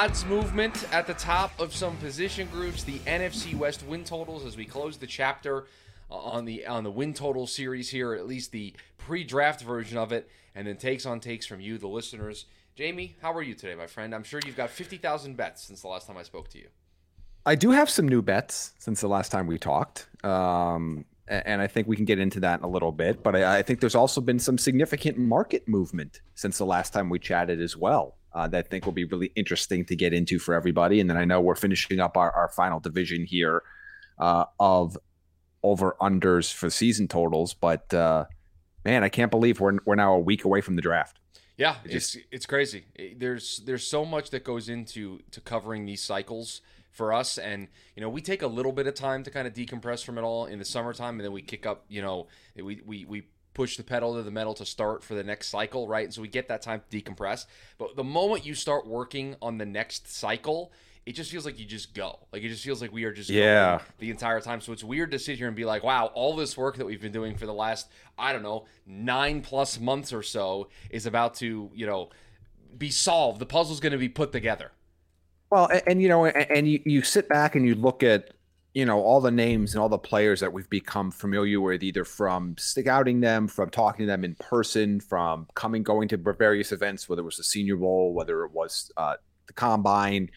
[0.00, 2.84] Odds movement at the top of some position groups.
[2.84, 5.66] The NFC West win totals as we close the chapter
[6.08, 10.30] on the on the win total series here, at least the pre-draft version of it,
[10.54, 12.46] and then takes on takes from you, the listeners.
[12.78, 14.14] Jaime, how are you today, my friend?
[14.14, 16.68] I'm sure you've got fifty thousand bets since the last time I spoke to you.
[17.44, 20.08] I do have some new bets since the last time we talked.
[20.24, 23.24] Um, and I think we can get into that in a little bit.
[23.24, 27.10] But I, I, think there's also been some significant market movement since the last time
[27.10, 28.17] we chatted as well.
[28.32, 31.00] Uh, that I think will be really interesting to get into for everybody.
[31.00, 33.62] And then I know we're finishing up our, our final division here
[34.18, 34.96] uh, of
[35.62, 37.54] over unders for season totals.
[37.54, 38.26] But uh,
[38.84, 41.18] man, I can't believe we're we're now a week away from the draft.
[41.56, 42.84] Yeah, it just, it's it's crazy.
[43.16, 46.60] There's there's so much that goes into to covering these cycles
[46.98, 47.38] for us.
[47.38, 50.18] And, you know, we take a little bit of time to kind of decompress from
[50.18, 51.14] it all in the summertime.
[51.14, 53.22] And then we kick up, you know, we, we, we
[53.58, 56.04] push the pedal to the metal to start for the next cycle, right?
[56.04, 57.46] And so we get that time to decompress.
[57.76, 60.70] But the moment you start working on the next cycle,
[61.04, 62.20] it just feels like you just go.
[62.32, 64.60] Like it just feels like we are just yeah the entire time.
[64.60, 67.00] So it's weird to sit here and be like, wow, all this work that we've
[67.00, 71.34] been doing for the last I don't know nine plus months or so is about
[71.36, 72.10] to you know
[72.76, 73.40] be solved.
[73.40, 74.70] The puzzle's going to be put together.
[75.50, 78.30] Well, and, and you know, and, and you, you sit back and you look at
[78.78, 82.04] you know all the names and all the players that we've become familiar with either
[82.04, 87.08] from scouting them from talking to them in person from coming going to various events
[87.08, 89.16] whether it was the senior bowl whether it was uh,
[89.48, 90.30] the combine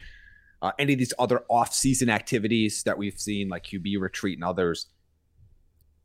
[0.62, 4.88] uh, any of these other off-season activities that we've seen like qb retreat and others.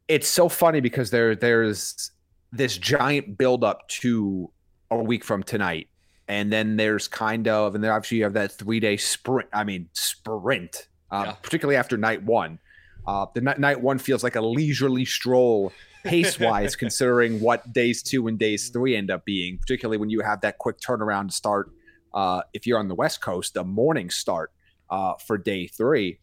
[0.09, 2.11] It's so funny because there there's
[2.53, 4.51] this giant buildup to
[4.91, 5.89] a week from tonight.
[6.29, 9.63] And then there's kind of and then obviously you have that three day sprint i
[9.63, 11.33] mean sprint uh, yeah.
[11.42, 12.58] particularly after night one
[13.06, 15.72] uh, the night, night one feels like a leisurely stroll
[16.05, 20.20] pace wise considering what days two and days three end up being particularly when you
[20.20, 21.70] have that quick turnaround to start
[22.14, 24.52] uh, if you're on the west coast a morning start
[24.90, 26.18] uh, for day three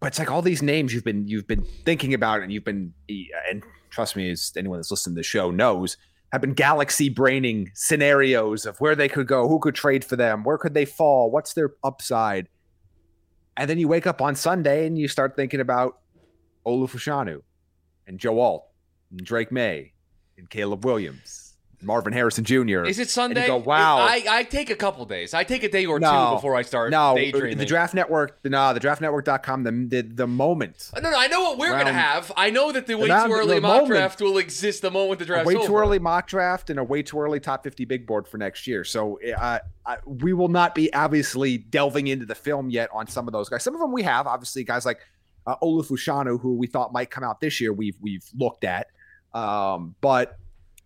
[0.00, 2.92] but it's like all these names you've been you've been thinking about and you've been
[3.50, 5.96] and trust me as anyone that's listening to the show knows
[6.32, 10.42] have been galaxy braining scenarios of where they could go, who could trade for them,
[10.44, 12.48] where could they fall, what's their upside.
[13.56, 15.98] And then you wake up on Sunday and you start thinking about
[16.66, 17.42] Olu Fashanu
[18.06, 18.66] and Joe Alt
[19.10, 19.92] and Drake Maye
[20.38, 21.51] and Caleb Williams
[21.82, 22.84] Marvin Harrison Jr.
[22.84, 23.46] Is it Sunday?
[23.46, 23.98] Go, wow.
[23.98, 25.34] I, I take a couple days.
[25.34, 27.58] I take a day or no, two before I start no, daydreaming.
[27.58, 30.90] The Draft Network, no, the draftnetwork.com, the, the, the moment.
[30.94, 32.30] No, no, I know what we're going to have.
[32.36, 35.24] I know that the way too early mock moment, draft will exist the moment the
[35.24, 35.66] draft Way over.
[35.66, 38.66] too early mock draft and a way too early top 50 big board for next
[38.66, 38.84] year.
[38.84, 43.26] So uh, I, we will not be obviously delving into the film yet on some
[43.28, 43.62] of those guys.
[43.62, 45.00] Some of them we have, obviously, guys like
[45.46, 48.88] uh, Olu Fashanu, who we thought might come out this year, we've, we've looked at.
[49.34, 50.38] Um, but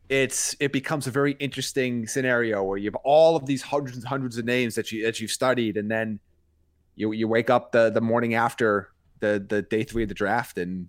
[0.09, 4.07] it's it becomes a very interesting scenario where you have all of these hundreds and
[4.07, 6.21] hundreds of names that you that you've studied, and then
[6.95, 8.91] you you wake up the the morning after
[9.21, 10.89] the the day three of the draft, and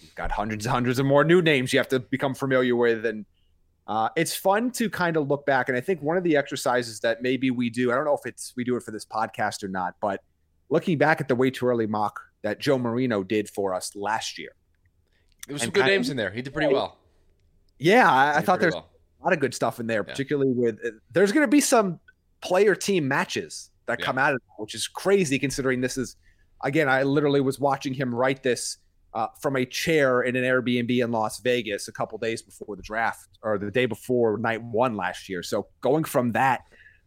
[0.00, 3.06] you've got hundreds and hundreds of more new names you have to become familiar with,
[3.06, 3.24] and
[3.86, 5.68] uh, it's fun to kind of look back.
[5.68, 8.26] And I think one of the exercises that maybe we do, I don't know if
[8.26, 10.22] it's we do it for this podcast or not, but
[10.70, 14.38] looking back at the way too early mock that Joe Marino did for us last
[14.38, 14.50] year.
[15.46, 16.30] There was some good names of, in there.
[16.32, 16.98] He did pretty well.
[17.78, 18.90] Yeah, I, I thought there's well.
[19.20, 22.00] a lot of good stuff in there, particularly with uh, there's going to be some
[22.40, 24.06] player team matches that yeah.
[24.06, 26.16] come out of that, which is crazy considering this is
[26.64, 28.78] again, I literally was watching him write this
[29.14, 32.82] uh, from a chair in an Airbnb in Las Vegas a couple days before the
[32.82, 35.42] draft or the day before night one last year.
[35.42, 36.62] So going from that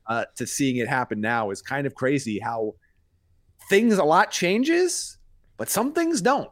[0.07, 2.75] uh, to seeing it happen now is kind of crazy how
[3.69, 5.17] things a lot changes,
[5.57, 6.49] but some things don't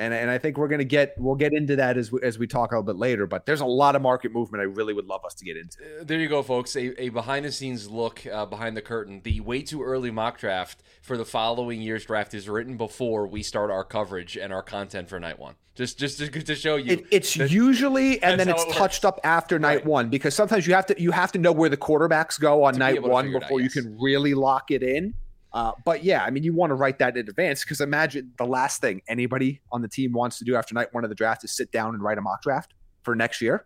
[0.00, 2.46] and and I think we're gonna get we'll get into that as we, as we
[2.46, 3.26] talk a little bit later.
[3.26, 4.62] But there's a lot of market movement.
[4.62, 5.78] I really would love us to get into.
[5.78, 6.74] Uh, there you go, folks.
[6.74, 9.20] A, a behind the scenes look uh, behind the curtain.
[9.22, 13.42] The way too early mock draft for the following year's draft is written before we
[13.42, 15.54] start our coverage and our content for night one.
[15.74, 19.04] Just just to, to show you, it, it's that, usually and then it's it touched
[19.04, 19.86] up after night right.
[19.86, 22.72] one because sometimes you have to you have to know where the quarterbacks go on
[22.72, 23.74] to night one before out, yes.
[23.74, 25.14] you can really lock it in.
[25.52, 28.44] Uh, but yeah, I mean, you want to write that in advance because imagine the
[28.46, 31.42] last thing anybody on the team wants to do after night one of the draft
[31.44, 33.64] is sit down and write a mock draft for next year.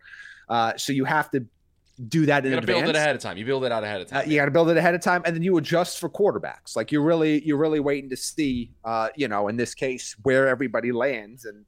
[0.49, 1.45] Uh, so you have to
[2.09, 2.53] do that in advance.
[2.53, 2.81] you gotta advance.
[2.83, 3.37] build it ahead of time.
[3.37, 4.29] You build it out ahead of Uh, time.
[4.29, 6.75] you got to build it ahead of time, and then you adjust for quarterbacks.
[6.75, 10.47] Like you're really, you're really waiting to see, uh, you know, in this case, where
[10.47, 11.45] everybody lands.
[11.45, 11.63] And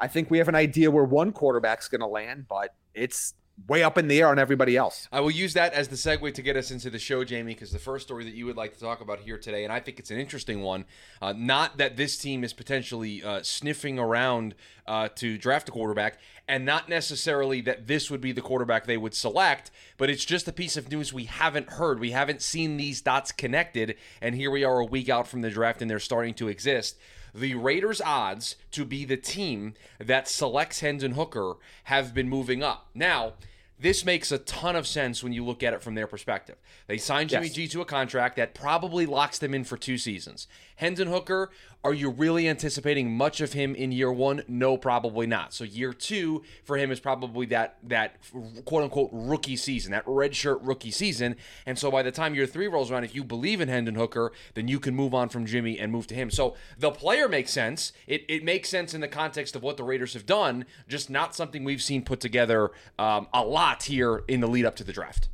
[0.00, 3.34] I think we have an idea where one quarterback's going to land, but it's
[3.68, 5.08] way up in the air on everybody else.
[5.12, 7.70] I will use that as the segue to get us into the show, Jaime, because
[7.70, 9.98] the first story that you would like to talk about here today, and I think
[9.98, 10.84] it's an interesting one.
[11.20, 14.54] Uh, not that this team is potentially uh, sniffing around
[14.86, 16.18] uh, to draft a quarterback,
[16.48, 20.48] and not necessarily that this would be the quarterback they would select, but it's just
[20.48, 22.00] a piece of news we haven't heard.
[22.00, 25.50] We haven't seen these dots connected, and here we are a week out from the
[25.50, 26.98] draft, and they're starting to exist.
[27.34, 32.88] The Raiders' odds to be the team that selects Hendon Hooker have been moving up.
[32.94, 33.34] Now,
[33.78, 36.56] this makes a ton of sense when you look at it from their perspective.
[36.86, 37.54] They signed Jimmy Yes.
[37.54, 40.46] G to a contract that probably locks them in for two seasons.
[40.82, 41.48] Hendon Hooker,
[41.84, 44.42] are you really anticipating much of him in year one?
[44.48, 45.54] No, probably not.
[45.54, 48.16] So year two for him is probably that that
[48.64, 51.36] quote unquote rookie season, that redshirt rookie season.
[51.66, 54.32] And so by the time year three rolls around, if you believe in Hendon Hooker,
[54.54, 56.32] then you can move on from Jimmy and move to him.
[56.32, 57.92] So the player makes sense.
[58.08, 61.36] It, it makes sense in the context of what the Raiders have done, just not
[61.36, 64.92] something we've seen put together um, a lot here in the lead up to the
[64.92, 65.28] draft.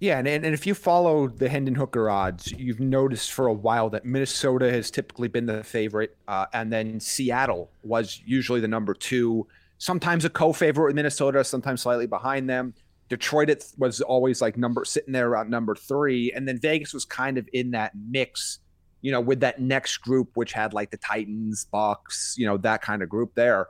[0.00, 3.90] Yeah, and, and if you follow the Hendon Hooker odds, you've noticed for a while
[3.90, 8.94] that Minnesota has typically been the favorite, uh, and then Seattle was usually the number
[8.94, 9.46] two,
[9.78, 12.74] sometimes a co-favorite with Minnesota, sometimes slightly behind them.
[13.08, 17.04] Detroit it was always like number sitting there around number three, and then Vegas was
[17.04, 18.60] kind of in that mix,
[19.00, 22.82] you know, with that next group, which had like the Titans, Bucks, you know, that
[22.82, 23.66] kind of group there.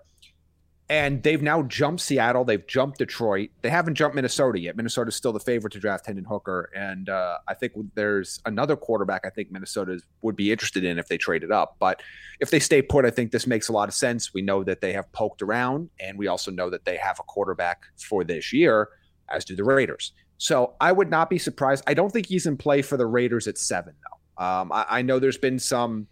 [0.91, 2.47] And they've now jumped Seattle.
[2.47, 3.51] They've jumped Detroit.
[3.61, 4.75] They haven't jumped Minnesota yet.
[4.75, 6.71] Minnesota's still the favorite to draft Hendon Hooker.
[6.75, 11.07] And uh, I think there's another quarterback I think Minnesota would be interested in if
[11.07, 11.77] they traded up.
[11.79, 12.03] But
[12.41, 14.33] if they stay put, I think this makes a lot of sense.
[14.33, 17.23] We know that they have poked around, and we also know that they have a
[17.25, 18.89] quarterback for this year,
[19.29, 20.13] as do the Raiders.
[20.39, 21.85] So I would not be surprised.
[21.87, 24.43] I don't think he's in play for the Raiders at seven, though.
[24.43, 26.07] Um, I, I know there's been some,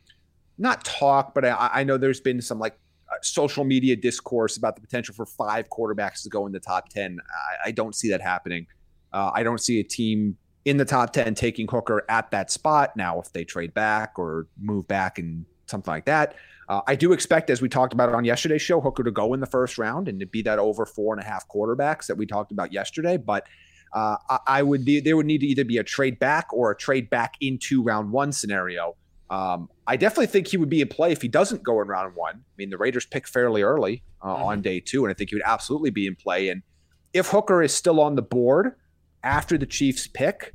[0.58, 2.76] not talk, but I, I know there's been some like
[3.22, 7.18] social media discourse about the potential for five quarterbacks to go in the top 10.
[7.64, 8.66] I, I don't see that happening.
[9.12, 12.96] Uh, I don't see a team in the top 10 taking Hooker at that spot.
[12.96, 16.34] Now, if they trade back or move back and something like that,
[16.68, 19.40] uh, I do expect, as we talked about on yesterday's show, Hooker to go in
[19.40, 22.26] the first round and to be that over four and a half quarterbacks that we
[22.26, 23.16] talked about yesterday.
[23.16, 23.46] But
[23.92, 26.76] uh, I, I would there would need to either be a trade back or a
[26.76, 28.96] trade back into round one scenario.
[29.28, 32.14] Um, I definitely think he would be in play if he doesn't go in round
[32.14, 32.36] one.
[32.36, 34.40] I mean, the Raiders pick fairly early uh, Mhm.
[34.44, 36.48] on day two, and I think he would absolutely be in play.
[36.48, 36.62] And
[37.12, 38.74] if Hooker is still on the board
[39.24, 40.54] after the Chiefs pick,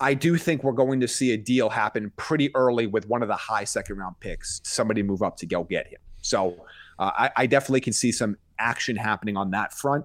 [0.00, 3.28] I do think we're going to see a deal happen pretty early with one of
[3.28, 4.60] the high second round picks.
[4.64, 6.00] Somebody move up to go get him.
[6.20, 6.56] So
[6.98, 10.04] uh, I, I definitely can see some action happening on that front.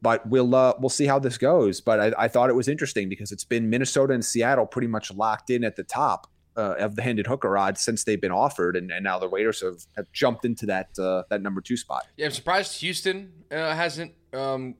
[0.00, 1.80] But we'll uh, we'll see how this goes.
[1.80, 5.12] But I, I thought it was interesting because it's been Minnesota and Seattle pretty much
[5.12, 8.76] locked in at the top uh, of the Hendon Hooker odds since they've been offered,
[8.76, 12.06] and, and now the Raiders have, have jumped into that uh, that number two spot.
[12.16, 14.74] Yeah, I'm surprised Houston uh, hasn't um,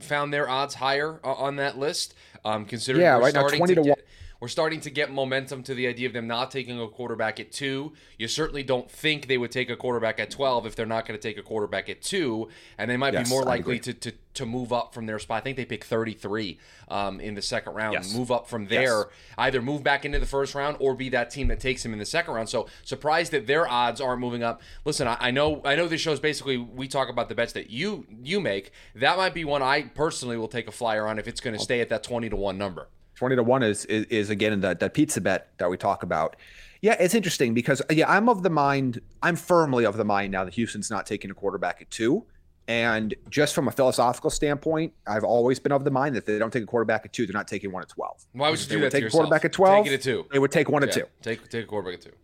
[0.00, 2.14] found their odds higher uh, on that list.
[2.44, 3.98] Um, considering Yeah, right now, 20 to get, one.
[4.40, 7.52] We're starting to get momentum to the idea of them not taking a quarterback at
[7.52, 7.92] two.
[8.18, 11.18] You certainly don't think they would take a quarterback at 12 if they're not going
[11.18, 12.48] to take a quarterback at two.
[12.78, 15.36] And they might Yes, be more likely to, to, to move up from their spot.
[15.38, 16.58] I think they pick 33
[16.88, 17.92] um, in the second round.
[17.92, 18.14] Yes.
[18.14, 19.06] Move up from there, Yes.
[19.36, 21.98] either move back into the first round or be that team that takes him in
[21.98, 22.48] the second round.
[22.48, 24.62] So surprised that their odds aren't moving up.
[24.86, 27.52] Listen, I, I know I know this show is basically we talk about the bets
[27.52, 28.72] that you you make.
[28.94, 31.62] That might be one I personally will take a flyer on if it's going to
[31.62, 32.88] stay at that 20 to 1 number.
[33.20, 36.36] 20 to 1 is, is, is again that, that pizza bet that we talk about.
[36.80, 40.42] Yeah, it's interesting because, yeah, I'm of the mind, I'm firmly of the mind now
[40.46, 42.24] that Houston's not taking a quarterback at two.
[42.66, 46.38] And just from a philosophical standpoint, I've always been of the mind that if they
[46.38, 48.24] don't take a quarterback at two, they're not taking one at 12.
[48.32, 49.96] Why would you they do would that to take a quarterback at 12, Take it
[49.96, 50.26] at two.
[50.32, 51.08] they would take one at Yeah, two.
[51.20, 52.16] Take take a quarterback at two.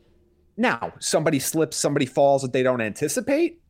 [0.56, 3.60] Now, somebody slips, somebody falls that they don't anticipate,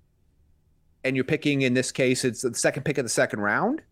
[1.03, 3.83] and you're picking, in this case, it's the second pick of the second round.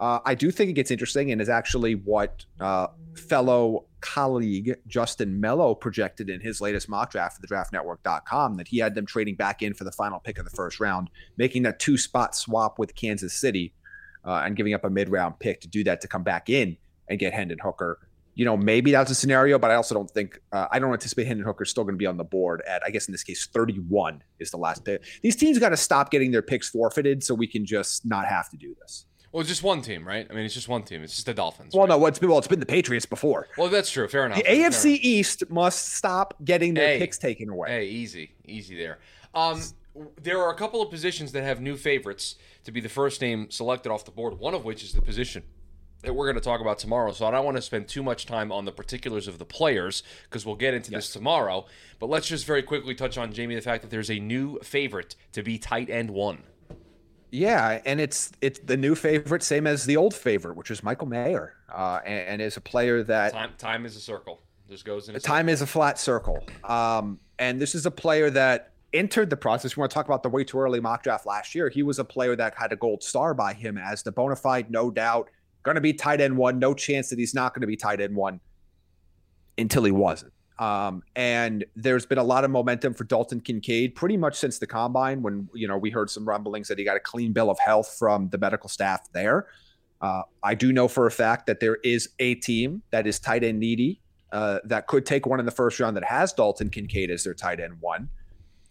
[0.00, 5.40] Uh, I do think it gets interesting and is actually what uh, fellow colleague Justin
[5.40, 9.34] Melo projected in his latest mock draft for the draftnetwork.com that he had them trading
[9.34, 12.78] back in for the final pick of the first round, making that two spot swap
[12.78, 13.74] with Kansas City
[14.24, 16.76] uh, and giving up a mid round pick to do that to come back in
[17.08, 17.98] and get Hendon Hooker.
[18.34, 21.26] You know, maybe that's a scenario, but I also don't think, uh, I don't anticipate
[21.26, 23.48] Hendon Hooker still going to be on the board at, I guess in this case,
[23.52, 25.02] 31 is the last pick.
[25.22, 28.48] These teams got to stop getting their picks forfeited so we can just not have
[28.50, 29.06] to do this.
[29.32, 30.26] Well, it's just one team, right?
[30.28, 31.02] I mean, it's just one team.
[31.02, 31.74] It's just the Dolphins.
[31.74, 31.98] Well, right?
[31.98, 33.48] no, it's been, well, it's been the Patriots before.
[33.58, 34.08] Well, that's true.
[34.08, 34.38] Fair enough.
[34.38, 36.98] The AFC East must stop getting their Hey.
[36.98, 37.68] picks taken away.
[37.68, 38.98] Hey, easy, easy there.
[39.34, 39.62] Um,
[40.22, 43.50] there are a couple of positions that have new favorites to be the first name
[43.50, 44.38] selected off the board.
[44.38, 45.42] One of which is the position
[46.02, 47.12] that we're going to talk about tomorrow.
[47.12, 50.02] So I don't want to spend too much time on the particulars of the players
[50.24, 51.04] because we'll get into yes.
[51.04, 51.66] this tomorrow.
[51.98, 55.16] But let's just very quickly touch on Jaime the fact that there's a new favorite
[55.32, 56.44] to be tight end one.
[57.30, 61.06] Yeah, and it's it's the new favorite, same as the old favorite, which is Michael
[61.06, 64.40] Mayer, uh, and, and, is a player that time time is a circle.
[64.68, 65.16] Just goes in.
[65.16, 69.36] A time is a flat circle, um, and this is a player that entered the
[69.36, 69.76] process.
[69.76, 71.68] We want to talk about the way too early mock draft last year.
[71.68, 74.70] He was a player that had a gold star by him as the bona fide,
[74.70, 75.28] no doubt,
[75.62, 76.58] going to be tight end one.
[76.58, 78.40] No chance that he's not going to be tight end one
[79.58, 80.32] until he wasn't.
[80.58, 84.66] Um, and there's been a lot of momentum for Dalton Kincaid pretty much since the
[84.66, 87.58] combine when, you know, we heard some rumblings that he got a clean bill of
[87.60, 89.46] health from the medical staff there.
[90.00, 93.44] Uh, I do know for a fact that there is a team that is tight
[93.44, 94.00] end needy
[94.32, 97.34] uh, that could take one in the first round that has Dalton Kincaid as their
[97.34, 98.08] tight end one.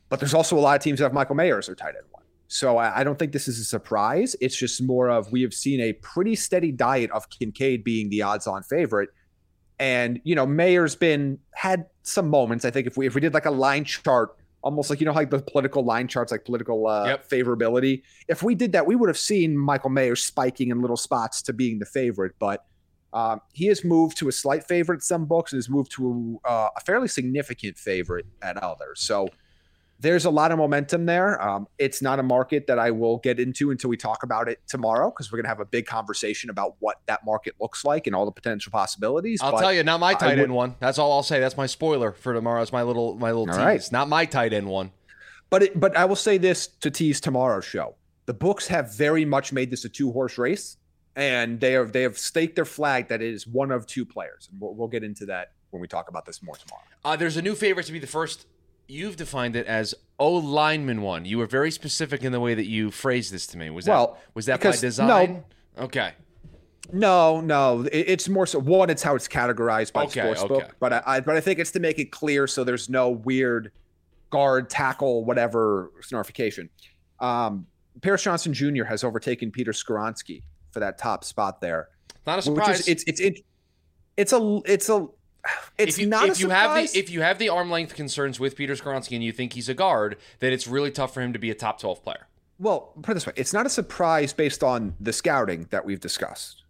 [0.09, 2.05] But there's also a lot of teams that have Michael Mayer as their tight end
[2.11, 2.23] one.
[2.47, 4.35] So I, I don't think this is a surprise.
[4.39, 8.21] It's just more of we have seen a pretty steady diet of Kincaid being the
[8.21, 9.09] odds on favorite
[9.79, 12.65] and you know, Mayer's been had some moments.
[12.65, 15.13] I think if we if we did like a line chart, almost like you know,
[15.13, 17.29] like the political line charts, like political uh, yep.
[17.29, 18.01] favorability.
[18.27, 21.53] If we did that, we would have seen Michael Mayer spiking in little spots to
[21.53, 22.33] being the favorite.
[22.39, 22.65] But
[23.13, 26.39] um, he has moved to a slight favorite at some books and has moved to
[26.43, 28.99] uh, a fairly significant favorite at others.
[29.01, 29.29] So
[29.99, 31.41] there's a lot of momentum there.
[31.41, 34.59] Um, it's not a market that I will get into until we talk about it
[34.67, 38.05] tomorrow because we're going to have a big conversation about what that market looks like
[38.05, 39.41] and all the potential possibilities.
[39.41, 40.75] I'll but tell you, not my tight end one.
[40.79, 41.39] That's all I'll say.
[41.39, 42.61] That's my spoiler for tomorrow.
[42.61, 43.57] It's my little my little tease.
[43.57, 43.91] Right.
[43.91, 44.91] Not my tight end one.
[45.49, 47.95] But it, but I will say this to tease tomorrow's show.
[48.25, 50.77] The books have very much made this a two horse race,
[51.15, 54.49] and they have they have staked their flag that it is one of two players,
[54.51, 56.83] and we'll, we'll get into that when we talk about this more tomorrow.
[57.03, 58.45] Uh, there's a new favorite to be the first
[58.87, 61.25] you've defined it as O lineman one.
[61.25, 63.69] You were very specific in the way that you phrased this to me.
[63.69, 65.43] Was well, that was that by design?
[65.77, 66.13] No, okay.
[66.91, 67.87] No, no.
[67.91, 68.89] it's more so one.
[68.89, 70.67] It's how it's categorized by okay, sportsbook, okay.
[70.79, 73.71] but I, but I think it's to make it clear so there's no weird
[74.29, 76.69] guard, tackle, whatever snarification.
[77.19, 77.67] Um,
[78.01, 78.85] Paris Johnson Jr.
[78.85, 81.89] has overtaken Peter Skoronski for that top spot there.
[82.25, 82.81] Not a surprise.
[82.81, 83.39] Is, it's it's it,
[84.15, 85.07] it's a it's a
[85.77, 88.39] it's if you, not if you have the if you have the arm length concerns
[88.39, 91.33] with Peter Skoronski and you think he's a guard, then it's really tough for him
[91.33, 92.27] to be a top twelve player.
[92.59, 95.99] Well, put it this way: it's not a surprise based on the scouting that we've
[95.99, 96.63] discussed,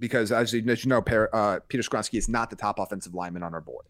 [0.00, 3.60] because as you, know, uh, Peter Skoronski is not the top offensive lineman on our
[3.60, 3.86] board,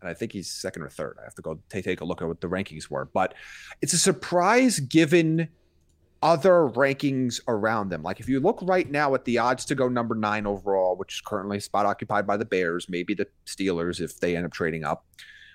[0.00, 1.16] and I think he's second or third.
[1.20, 3.34] I have to go take, take a look at what the rankings were, but
[3.80, 5.48] it's a surprise given
[6.22, 8.02] other rankings around them.
[8.02, 11.14] Like if you look right now at the odds to go number nine overall, which
[11.14, 14.84] is currently spot occupied by the Bears, maybe the Steelers if they end up trading
[14.84, 15.04] up,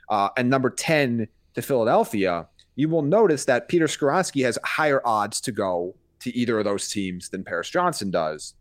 [0.09, 5.39] uh, and number 10 to Philadelphia, you will notice that Peter Skoronski has higher odds
[5.39, 8.55] to go to either of those teams than Paris Johnson does.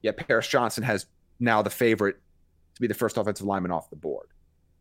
[0.00, 1.06] Yet Paris Johnson has
[1.40, 2.16] now the favorite
[2.76, 4.28] to be the first offensive lineman off the board.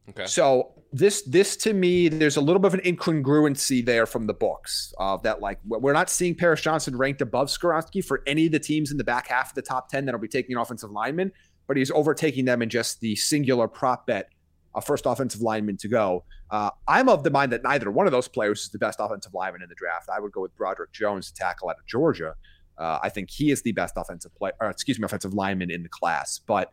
[0.09, 0.25] Okay.
[0.25, 4.33] So this this to me, there's a little bit of an incongruency there from the
[4.33, 8.53] books of that like we're not seeing Paris Johnson ranked above Skoronski for any of
[8.53, 10.91] the teams in the back half of the top ten that'll be taking an offensive
[10.91, 11.31] lineman,
[11.67, 14.29] but he's overtaking them in just the singular prop bet,
[14.75, 16.23] a first offensive lineman to go.
[16.49, 19.33] Uh, I'm of the mind that neither one of those players is the best offensive
[19.33, 20.09] lineman in the draft.
[20.09, 22.35] I would go with Broderick Jones to tackle out of Georgia.
[22.77, 25.89] Uh, I think he is the best offensive player, excuse me, offensive lineman in the
[25.89, 26.71] class, but.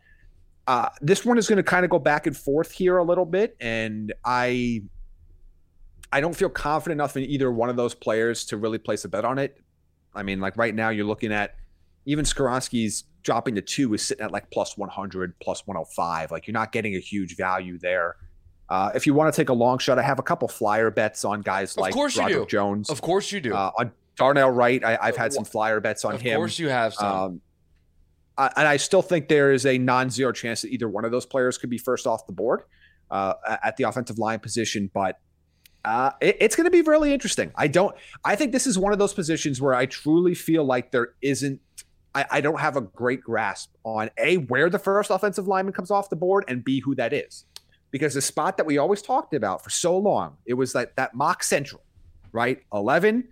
[0.66, 3.26] Uh, this one is going to kind of go back and forth here a little
[3.26, 4.82] bit, and I
[6.14, 9.08] I don't feel confident enough in either one of those players to really place a
[9.08, 9.60] bet on it.
[10.14, 11.56] I mean, like right now, you're looking at
[12.06, 16.30] even Skoronski's dropping to two is sitting at like plus 100, plus 105.
[16.30, 18.16] Like you're not getting a huge value there.
[18.68, 21.24] Uh, if you want to take a long shot, I have a couple flyer bets
[21.24, 22.88] on guys like Broderick Jones.
[22.90, 23.54] Of course you do.
[23.54, 26.34] Uh, on Darnell Wright, I, have had some flyer bets on of him.
[26.34, 27.06] Of course you have some.
[27.06, 27.40] Um,
[28.36, 31.26] uh, and I still think there is a non-zero chance that either one of those
[31.26, 32.62] players could be first off the board
[33.10, 34.90] uh, at the offensive line position.
[34.92, 35.20] But
[35.84, 37.52] uh, it, it's going to be really interesting.
[37.54, 37.94] I don't.
[38.24, 41.60] I think this is one of those positions where I truly feel like there isn't.
[42.14, 45.90] I, I don't have a great grasp on a where the first offensive lineman comes
[45.90, 47.44] off the board and b who that is,
[47.90, 51.14] because the spot that we always talked about for so long it was that that
[51.14, 51.82] mock central,
[52.32, 52.62] right?
[52.72, 53.28] 11,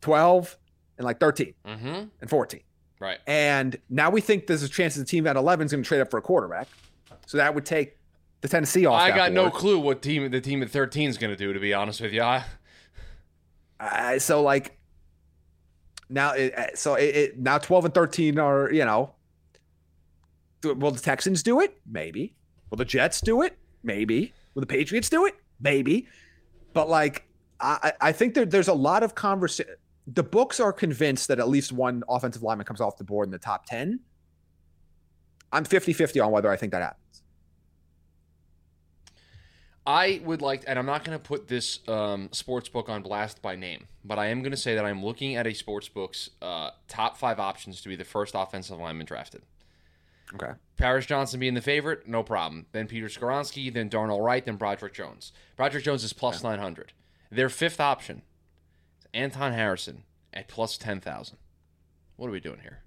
[0.00, 0.56] 12,
[0.98, 2.04] and like 13 mm-hmm.
[2.20, 2.60] and 14
[2.98, 3.18] Right.
[3.26, 6.00] And now we think there's a chance the team at 11 is going to trade
[6.00, 6.68] up for a quarterback.
[7.26, 7.98] So that would take
[8.40, 9.00] the Tennessee off.
[9.00, 9.34] I got board.
[9.34, 11.52] no clue what team the team at 13 is going to do.
[11.52, 12.44] To be honest with you, I...
[13.78, 14.75] Uh, so like
[16.08, 19.12] now, it, uh, so it, it, now 12 and 13 are you know.
[20.64, 21.78] Will the Texans do it?
[21.86, 22.34] Maybe.
[22.70, 23.56] Will the Jets do it?
[23.84, 24.32] Maybe.
[24.54, 25.34] Will the Patriots do it?
[25.60, 26.08] Maybe.
[26.72, 27.24] But like,
[27.60, 31.48] I, I think there, there's a lot of conversation the books are convinced that at
[31.48, 34.00] least one offensive lineman comes off the board in the top 10.
[35.52, 37.22] I'm 50-50 on whether I think that happens.
[39.86, 43.40] I would like, and I'm not going to put this um, sports book on blast
[43.40, 46.30] by name, but I am going to say that I'm looking at a sports book's
[46.42, 49.42] uh, top five options to be the first offensive lineman drafted.
[50.34, 50.52] Okay.
[50.76, 52.66] Paris Johnson being the favorite, no problem.
[52.72, 55.32] Then Peter Skoronski, then Darnell Wright, then Broderick Jones.
[55.56, 56.92] Broderick Jones is plus 900.
[57.30, 58.22] Their fifth option
[58.98, 60.02] is Anton Harrison
[60.34, 61.36] at plus 10,000.
[62.16, 62.80] What are we doing here?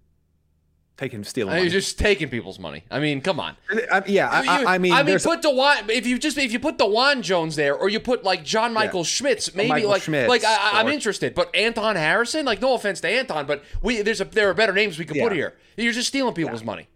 [1.00, 1.56] Taking stealing.
[1.56, 1.70] Money.
[1.70, 2.84] just taking people's money.
[2.92, 3.56] I mean, come on.
[3.90, 5.90] I- yeah, I, You- I, mean, I mean, put Dawand.
[5.90, 9.06] If you just if you put Dawand Jones there, or you put like John Michael
[9.06, 11.34] Schmitz, maybe Michael like Schmitz, like I, I'm interested.
[11.36, 14.74] But Anton Harrison, like no offense to Anton, but we there's a there are better
[14.74, 15.56] names we could put here.
[15.78, 16.90] You're just stealing people's money.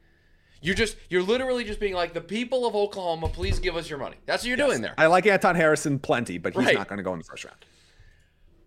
[0.62, 4.00] You're just you're literally just being like the people of Oklahoma, please give us your
[4.00, 4.18] money.
[4.26, 4.96] That's what you're doing there.
[4.98, 6.76] I like Anton Harrison plenty, but he's Right.
[6.76, 7.58] not going to go in the first round.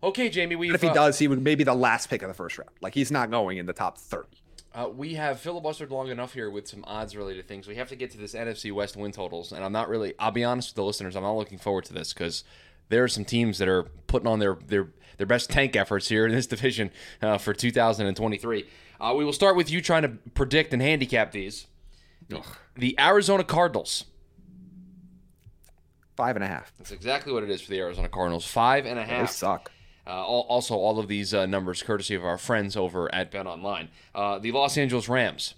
[0.02, 2.56] Okay, Jaime, we if he does, he would maybe the last pick of the first
[2.58, 2.70] round.
[2.80, 4.28] Like he's not going in the top 30.
[4.76, 7.66] Uh, we have filibustered long enough here with some odds related things.
[7.66, 10.12] We have to get to this NFC West win totals, and I'm not really.
[10.18, 11.16] I'll be honest with the listeners.
[11.16, 12.44] I'm not looking forward to this because
[12.90, 16.26] there are some teams that are putting on their their their best tank efforts here
[16.26, 16.90] in this division
[17.22, 18.66] uh, for 2023.
[19.00, 21.66] Uh, we will start with you trying to predict and handicap these.
[22.76, 24.04] The Arizona Cardinals.
[26.16, 26.72] Five and a half.
[26.76, 28.46] That's exactly what it is for the Arizona Cardinals.
[28.46, 29.28] Five and a half.
[29.28, 29.70] They suck.
[30.06, 33.88] Uh, also, all of these uh, numbers courtesy of our friends over at Bet Online.
[34.14, 35.54] Uh, the Los Angeles Rams.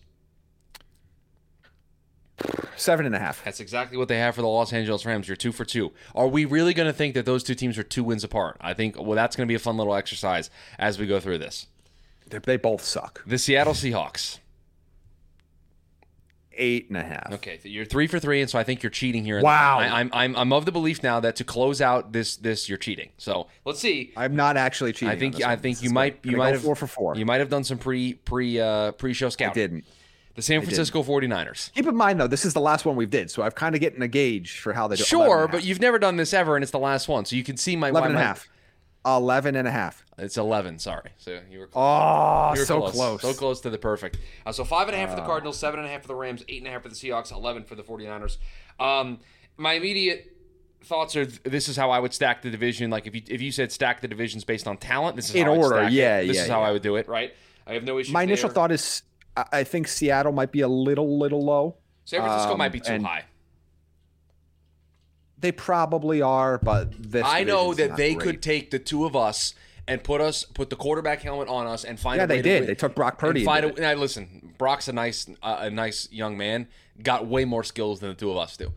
[2.76, 3.42] Seven and a half.
[3.44, 5.26] That's exactly what they have for the Los Angeles Rams.
[5.26, 5.92] You're two for two.
[6.14, 8.56] Are we really going to think that those two teams are two wins apart?
[8.60, 11.38] I think, well, that's going to be a fun little exercise as we go through
[11.38, 11.66] this.
[12.30, 13.22] They- They both suck.
[13.26, 14.38] The Seattle Seahawks.
[16.60, 17.32] Eight and a half.
[17.34, 19.40] Okay, so you're three for three, and so I think you're cheating here.
[19.40, 19.78] Wow.
[19.78, 22.78] I, I'm, I'm, I'm of the belief now that to close out this, this you're
[22.78, 23.10] cheating.
[23.16, 24.12] So let's see.
[24.16, 25.08] I'm not actually cheating.
[25.08, 25.58] I think, I one.
[25.60, 27.14] think This you might, you might have four for four.
[27.16, 29.54] You might have done some pre, pre, uh, pre-show I scouting.
[29.54, 29.84] didn't.
[30.34, 31.72] The San Francisco 49ers.
[31.74, 33.80] Keep in mind though, this is the last one we've did, so I've kind of
[33.80, 35.02] getting a gauge for how they do.
[35.02, 37.42] 11 Sure, but you've never done this ever, and it's the last one, so you
[37.42, 38.48] can see my 11 and a half.
[39.16, 40.04] 11 and a half.
[40.18, 40.78] It's 11.
[40.80, 41.82] Sorry, so you were close.
[41.82, 43.22] Oh, You're so close.
[43.22, 44.18] So close to the perfect.
[44.44, 46.14] Uh, so five and a half for the Cardinals, seven and a half for the
[46.14, 48.36] Rams, eight and a half for the Seahawks, eleven for the 49ers.
[48.80, 49.20] Um,
[49.56, 50.34] my immediate
[50.84, 52.90] thoughts are th- this is how I would stack the division.
[52.90, 55.46] Like if you if you said stack the divisions based on talent, this is In
[55.48, 55.94] order, stack it.
[55.94, 56.62] yeah, This yeah, is how.
[56.62, 57.06] I would do it.
[57.08, 57.34] Right.
[57.66, 58.12] I have no issue.
[58.12, 59.02] My initial thought is
[59.52, 61.76] I think Seattle might be a little, little low.
[62.04, 63.24] San Francisco um, might be too high.
[65.40, 68.24] They probably are, but this I know that they great.
[68.24, 69.54] could take the two of us
[69.86, 72.42] and put us put the quarterback helmet on us and find Yeah, a they to
[72.42, 72.60] did.
[72.62, 73.44] win- They took Brock and Purdy.
[73.44, 76.66] Find and a, now, listen, Brock's a nice uh, a nice young man.
[77.02, 78.72] Got way more skills than the two of us do.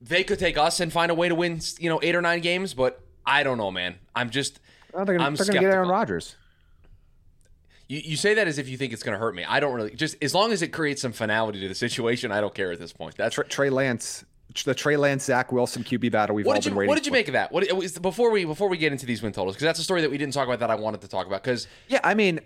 [0.00, 2.40] They could take us and find a way to win, you know, eight or nine
[2.40, 3.96] games, but I don't know, man.
[4.16, 4.60] I'm just
[4.94, 5.88] Oh, they're gonna, I'm they're gonna get Aaron.
[5.88, 6.34] Rodgers.
[7.88, 9.44] you, you say that as if you think it's going to hurt me.
[9.44, 12.32] I don't really just as long as it creates some finality to the situation.
[12.32, 13.16] I don't care at this point.
[13.16, 14.24] That's Trey Lance,
[14.64, 16.94] the Trey Lance Zach Wilson QB battle we've What all did you been waiting What
[16.96, 17.16] did you for.
[17.16, 17.52] make of that?
[17.52, 20.00] What was- before we before we get into these win totals because that's a story
[20.00, 22.40] that we didn't talk about that I wanted to talk about because Yeah, I mean,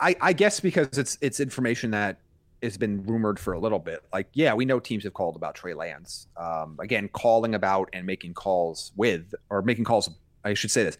[0.00, 2.18] I, I guess because it's it's information that
[2.62, 4.04] has been rumored for a little bit.
[4.12, 6.28] Like, yeah, we know teams have called about Trey Lance.
[6.36, 10.08] Um, again, calling about and making calls with, or making calls.
[10.44, 10.96] I should say this: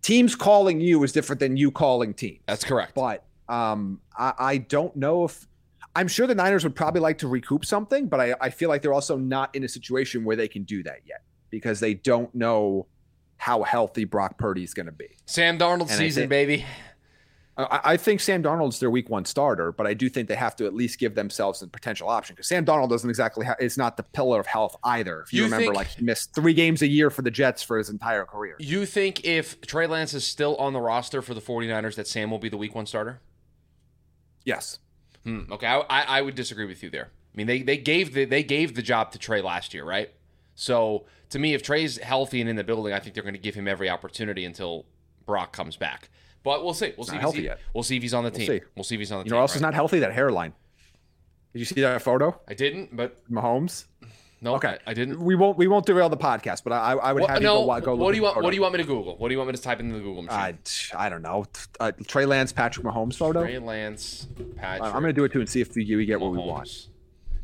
[0.00, 2.40] teams calling you is different than you calling teams.
[2.46, 2.94] that's correct.
[2.94, 5.46] But um, I, I don't know if
[5.96, 8.82] I'm sure the Niners would probably like to recoup something, but I, I feel like
[8.82, 12.34] they're also not in a situation where they can do that yet because they don't
[12.34, 12.86] know
[13.36, 15.08] how healthy Brock Purdy is going to be.
[15.26, 16.64] Sam Darnold season, think- baby.
[17.56, 20.56] I, I think Sam Darnold's their week one starter, but I do think they have
[20.56, 23.78] to at least give themselves a potential option because Sam Darnold doesn't exactly ha- is
[23.78, 25.20] not the pillar of health either.
[25.22, 27.62] If you, You remember, think- like he missed three games a year for the Jets
[27.62, 28.56] for his entire career.
[28.58, 32.28] You think if Trey Lance is still on the roster for the 49ers that Sam
[32.32, 33.20] will be the week one starter?
[34.44, 34.80] Yes.
[35.24, 37.10] Hmm, okay, I, I, I would disagree with you there.
[37.34, 40.10] I mean, they, they gave the they gave the job to Trey last year, right?
[40.54, 43.40] So to me, if Trey's healthy and in the building, I think they're going to
[43.40, 44.86] give him every opportunity until
[45.26, 46.10] Brock comes back.
[46.44, 46.92] But we'll see.
[46.96, 47.12] We'll see.
[47.12, 47.60] Not if healthy he's, yet.
[47.72, 48.46] We'll see if he's on the team.
[48.46, 48.60] see.
[48.76, 49.36] We'll see if he's on the You team.
[49.36, 49.56] know else right?
[49.56, 49.98] is not healthy?
[50.00, 50.52] That hairline.
[51.54, 52.38] Did you see that photo?
[52.46, 53.86] I didn't, but Mahomes.
[54.44, 54.76] No, Okay.
[54.86, 55.20] I, I didn't.
[55.20, 57.86] We won't we won't derail the podcast, but I I would have no, you go,
[57.86, 58.42] go what look do you want?
[58.42, 59.16] What do you want me to Google?
[59.16, 60.58] What do you want me to type into the Google machine?
[60.94, 61.46] I, I don't know.
[61.80, 63.42] Uh, Trey Lance, Patrick Mahomes photo.
[63.42, 64.94] Trey Lance, Patrick.
[64.94, 66.88] I'm going to do it too and see if we, get what we want.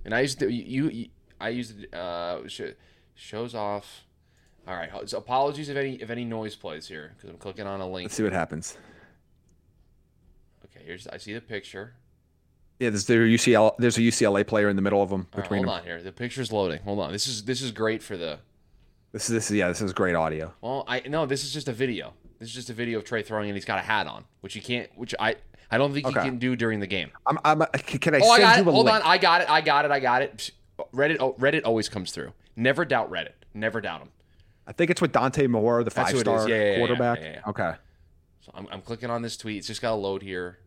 [0.05, 1.09] And I used to you, you
[1.41, 2.77] I used to, uh sh-
[3.15, 4.05] shows off.
[4.69, 7.81] All right, so apologies if any if any noise plays here because I'm clicking on
[7.81, 8.05] a link.
[8.05, 8.77] Let's see what happens.
[10.67, 11.95] Okay, here's I see the picture.
[12.81, 13.77] Yeah, there's there UCL.
[13.79, 15.81] There's a UCLA player in the middle of them All right, between hold them.
[15.83, 16.03] on here.
[16.03, 16.81] The picture's loading.
[16.83, 17.13] Hold on.
[17.13, 18.39] This is this is great for the.
[19.13, 19.69] This is this is yeah.
[19.69, 20.53] This is great audio.
[20.63, 21.27] Well, I no.
[21.27, 22.15] This is just a video.
[22.39, 24.57] This is just a video of Trey throwing, and he's got a hat on, which
[24.57, 24.89] you can't.
[24.97, 25.37] Which I
[25.71, 26.21] I don't think Okay.
[26.23, 27.11] he can do during the game.
[27.27, 28.97] I'm, I'm, uh, can I Oh, I send got you a Hold link?
[28.97, 29.51] on, I got it.
[29.51, 29.91] I got it.
[29.91, 30.51] I got it.
[30.95, 31.19] Reddit.
[31.21, 32.33] Oh, Reddit always comes through.
[32.57, 33.33] Never doubt Reddit.
[33.53, 34.09] Never doubt him.
[34.67, 36.49] I think it's with Dante Moore, the five star.
[36.49, 37.19] Yeah, yeah, quarterback.
[37.21, 37.41] yeah.
[37.47, 37.75] Okay.
[38.41, 39.59] So I'm, I'm clicking on this tweet.
[39.59, 40.59] It's just got to load here.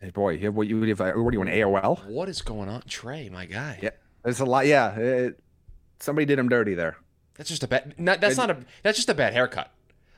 [0.00, 0.98] Hey boy, you- have what you have?
[1.00, 2.06] what do you want AOL?
[2.06, 3.28] What is going on, Trey?
[3.28, 3.78] My guy.
[3.82, 3.90] Yeah.
[4.24, 4.66] There's a lot.
[4.66, 5.40] Yeah, it,
[5.98, 6.96] somebody did him dirty there.
[7.36, 7.94] That's just a bad.
[7.98, 8.58] Not, that's not a.
[8.82, 9.72] That's just a bad haircut.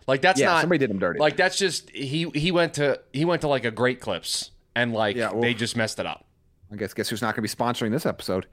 [0.07, 0.61] Like that's yeah, not.
[0.61, 1.21] somebody did him dirty.
[1.21, 4.92] Like that's just he he went to he went to like a great clips and
[4.92, 6.25] like Yeah, well- they just messed it up.
[6.73, 8.47] I guess guess who's not going to be sponsoring this episode?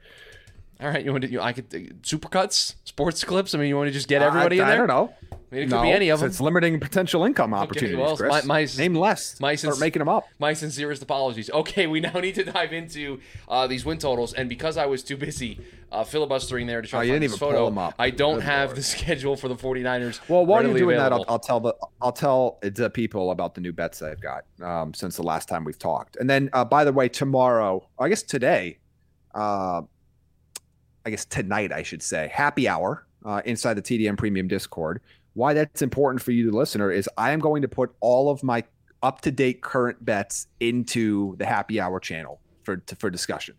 [0.80, 1.30] All right, you want to?
[1.30, 1.68] You, I could
[2.02, 3.54] supercuts, sports clips.
[3.54, 4.74] I mean, you want to just get everybody I, in there?
[4.76, 5.14] I don't know.
[5.30, 6.28] I mean, it could no, be any of them.
[6.30, 7.98] It's limiting potential income opportunities.
[7.98, 8.46] well, Chris.
[8.46, 9.38] my- my- Name less.
[9.40, 10.24] my sin- Start making them up.
[10.38, 11.50] My sincerest apologies.
[11.50, 15.02] Okay, we now need to dive into uh, these win totals, and because I was
[15.02, 15.58] too busy
[15.92, 17.94] uh, filibustering there to try Oh, to find this photo, pull 'em up.
[17.98, 18.76] I don't Good have Lord.
[18.78, 20.20] the schedule for the 49ers.
[20.28, 21.24] Well, while you're doing that, I'll.
[21.28, 25.16] I'll tell the I'll tell the people about the new bets I've got um, since
[25.16, 26.16] the last time we've talked.
[26.16, 28.78] And then, uh, by the way, tomorrow, I guess today,
[29.34, 29.82] uh,
[31.04, 35.00] I guess tonight, I should say, happy hour uh, inside the TDN Premium Discord.
[35.34, 38.42] Why that's important for you, the listener, is I am going to put all of
[38.42, 38.64] my
[39.02, 43.54] up to date current bets into the happy hour channel for to, for discussion.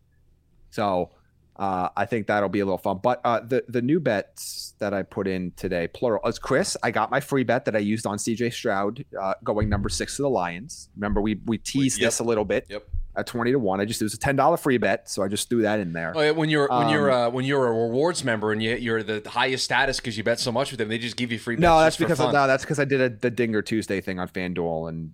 [0.69, 1.11] So
[1.55, 2.99] uh, I think that'll be a little fun.
[3.01, 6.91] But uh, the the new bets that I put in today, plural, as Chris, I
[6.91, 10.21] got my free bet that I used on CJ Stroud uh, going number six to
[10.23, 10.89] the Lions.
[10.95, 12.07] Remember we we teased Yep.
[12.07, 12.87] this a little bit Yep.
[13.15, 13.81] At twenty to one.
[13.81, 15.93] I just it was a ten dollar free bet, so I just threw that in
[15.93, 16.13] there.
[16.15, 18.75] Oh, yeah, when you're when you're Um, uh, when you're a rewards member and you,
[18.75, 21.39] you're the highest status because you bet so much with them, they just give you
[21.39, 21.55] free.
[21.55, 22.33] Bets no, that's because fun.
[22.33, 25.13] no, that's because I did a, the Dinger Tuesday thing on FanDuel, and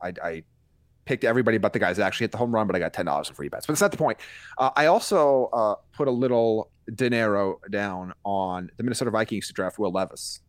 [0.00, 0.42] I, I
[1.04, 3.06] picked everybody but the guys that actually hit the home run, but I got ten
[3.06, 3.66] dollars in free bets.
[3.66, 4.18] But that's not the point.
[4.58, 9.78] Uh, I also uh, put a little dinero down on the Minnesota Vikings to draft
[9.78, 10.40] Will Levis.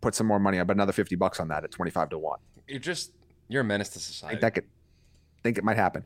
[0.00, 0.58] Put some more money.
[0.58, 2.40] I bet another fifty bucks on that at twenty five to one.
[2.66, 3.12] You're just
[3.48, 4.64] you're a menace to society I think that could
[5.42, 6.04] think it might happen.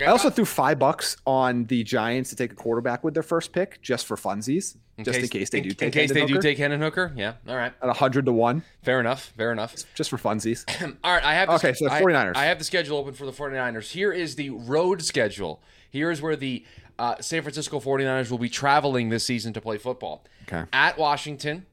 [0.00, 3.52] I also threw five bucks on the Giants to take a quarterback with their first
[3.52, 6.28] pick, just for funsies, just in case they do in, take in case they Hendon
[6.28, 7.12] do Hooker take Hendon Hooker.
[7.14, 9.74] Yeah, all right, at hundred to one, fair enough, fair enough.
[9.94, 10.64] just for funsies.
[11.04, 12.36] All right, I have the, Okay, so the 49ers.
[12.36, 13.90] I, have the schedule open for the 49ers.
[13.90, 15.62] Here is the road schedule.
[15.90, 16.64] Here is where the
[16.98, 20.24] uh, San Francisco 49ers will be traveling this season to play football.
[20.48, 20.64] Okay.
[20.72, 21.66] At Washington,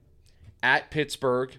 [0.62, 1.57] at Pittsburgh,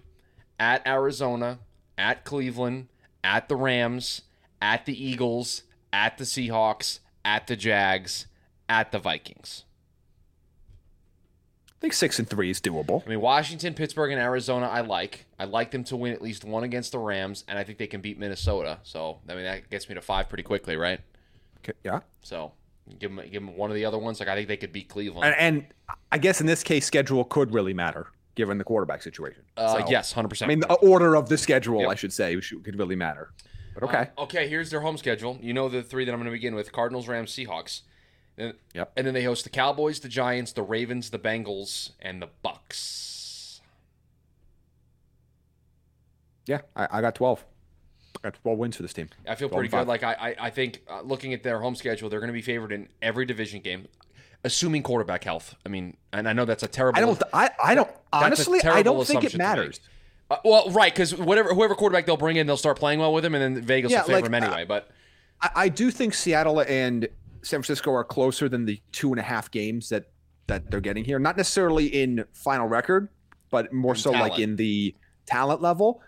[0.59, 1.59] at Arizona,
[1.97, 2.87] at Cleveland,
[3.23, 4.21] at the Rams,
[4.61, 5.63] at the Eagles,
[5.93, 8.25] at the Seahawks, at the Jags,
[8.67, 9.63] at the Vikings.
[11.69, 13.05] I think six and three is doable.
[13.05, 15.25] I mean, Washington, Pittsburgh, and Arizona, I like.
[15.37, 17.87] I like them to win at least one against the Rams, and I think they
[17.87, 18.79] can beat Minnesota.
[18.83, 20.99] So, I mean, that gets me to five pretty quickly, right?
[21.59, 21.99] Okay, yeah.
[22.21, 22.53] So,
[22.99, 24.19] give them, give them one of the other ones.
[24.19, 25.25] Like, I think they could beat Cleveland.
[25.25, 29.43] And, and I guess in this case, schedule could really matter given the quarterback situation.
[29.57, 30.41] uh, So, yes, 100%.
[30.41, 31.89] I mean, the order of the schedule, Yep.
[31.89, 33.31] I should say, could really matter.
[33.73, 34.09] But okay.
[34.17, 35.37] Uh, okay, here's their home schedule.
[35.41, 37.81] You know the three that I'm going to begin with Cardinals, Rams, Seahawks.
[38.37, 38.93] And, Yep.
[38.97, 43.61] and then they host the Cowboys, the Giants, the Ravens, the Bengals, and the Bucks.
[46.45, 47.45] yeah, I, I got 12.
[48.17, 49.09] I got 12 wins for this team.
[49.27, 49.87] I feel pretty good.
[49.87, 52.41] Like I, I, I think uh, looking at their home schedule, they're going to be
[52.41, 53.87] favored in every division game,
[54.43, 55.55] assuming quarterback health.
[55.65, 56.97] I mean, and I know that's a terrible.
[56.97, 59.79] I don't, I, I don't, honestly, I don't think it matters.
[60.31, 63.23] Uh, well, right, because whatever whoever quarterback they'll bring in, they'll start playing well with
[63.25, 64.65] him, and then Vegas Yeah, will favor like, him anyway.
[64.65, 64.89] but
[65.41, 67.07] I, I do think Seattle and
[67.41, 70.05] San Francisco are closer than the two and a half games that
[70.47, 71.19] that they're getting here.
[71.19, 73.09] Not necessarily in final record,
[73.49, 76.01] but more so like in the talent level.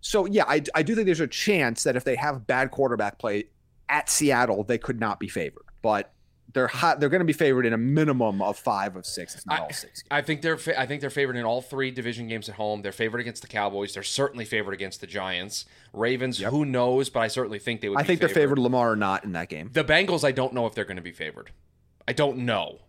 [0.00, 3.18] So yeah, I, I do think there's a chance that if they have bad quarterback
[3.18, 3.44] play
[3.88, 5.64] at Seattle, they could not be favored.
[5.82, 6.12] But
[6.56, 9.46] they're hot, they're going to be favored in a minimum of five of six, if
[9.46, 10.02] not I- all six.
[10.10, 12.80] I think they're fa- I think they're favored in all three division games at home.
[12.82, 13.94] They're favored against the Cowboys.
[13.94, 15.66] They're certainly favored against the Giants.
[15.92, 16.50] Ravens, Yep.
[16.50, 17.10] who knows?
[17.10, 17.98] But I certainly think they would.
[17.98, 19.70] I think they're favored Lamar or not in that game.
[19.72, 21.50] The Bengals, I don't know if they're going to be favored.
[22.08, 22.80] I don't know.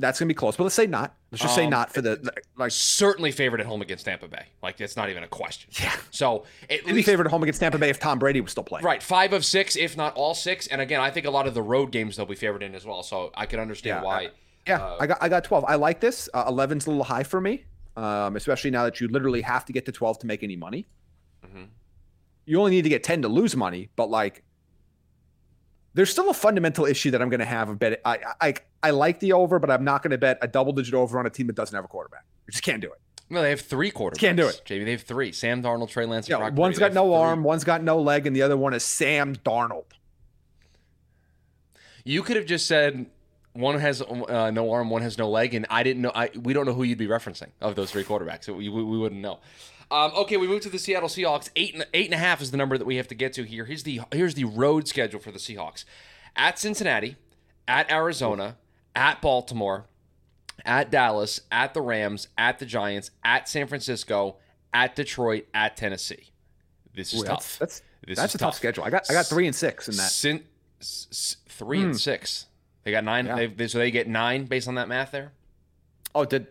[0.00, 1.16] That's going to be close, but let's say not.
[1.32, 2.70] Let's just say Um, not for the like.
[2.70, 4.46] Certainly favored at home against Tampa Bay.
[4.62, 5.70] Like it's not even a question.
[5.82, 8.52] Yeah, So at they'd be favored at home against Tampa Bay if Tom Brady was
[8.52, 8.84] still playing.
[8.84, 10.68] Right, five of six, if not all six.
[10.68, 12.86] And again, I think a lot of the road games they'll be favored in as
[12.86, 13.02] well.
[13.02, 14.28] So I can understand Yeah, why.
[14.68, 15.64] Yeah, Uh, I got I got 12.
[15.66, 16.28] I like this.
[16.32, 17.64] Uh, 11's a little high for me,
[17.96, 20.86] um, especially now that you literally have to get to 12 to make any money.
[21.44, 21.68] Mhm.
[22.46, 24.44] You only need to get 10 to lose money, but like,
[25.98, 28.00] there's still a fundamental issue that I'm going to have a bet.
[28.04, 30.94] I, I I like the over, but I'm not going to bet a double digit
[30.94, 32.22] over on a team that doesn't have a quarterback.
[32.46, 33.00] I just can't do it.
[33.28, 34.18] No, they have three quarterbacks.
[34.18, 34.62] Can't do it.
[34.68, 34.84] Jaime.
[34.84, 37.14] They have three: Sam Darnold, Trey Lance, and Yeah, Brock one's got no three.
[37.14, 39.86] arm, one's got no leg, and the other one is Sam Darnold.
[42.04, 43.06] You could have just said
[43.54, 46.12] one has uh, no arm, one has no leg, and I didn't know.
[46.14, 48.46] I we don't know who you'd be referencing of those three quarterbacks.
[48.46, 49.40] We, we, we wouldn't know.
[49.90, 51.48] Um, okay, we move to the Seattle Seahawks.
[51.56, 53.44] Eight and eight and a half is the number that we have to get to
[53.44, 53.64] here.
[53.64, 55.84] Here's the here's the road schedule for the Seahawks:
[56.36, 57.16] at Cincinnati,
[57.66, 58.56] at Arizona,
[58.94, 59.86] at Baltimore,
[60.66, 64.36] at Dallas, at the Rams, at the Giants, at San Francisco,
[64.74, 66.30] at Detroit, at Tennessee.
[66.94, 67.58] This is Ooh, that's tough.
[67.58, 68.56] that's that's is a tough tough.
[68.56, 68.84] schedule.
[68.84, 70.10] I got I got three and six in that.
[70.10, 70.44] Sin-
[70.80, 72.44] s- three and six.
[72.84, 73.24] They got nine.
[73.26, 73.36] Yeah.
[73.36, 75.32] They, they, so they get nine based on that math there.
[76.14, 76.46] Oh, did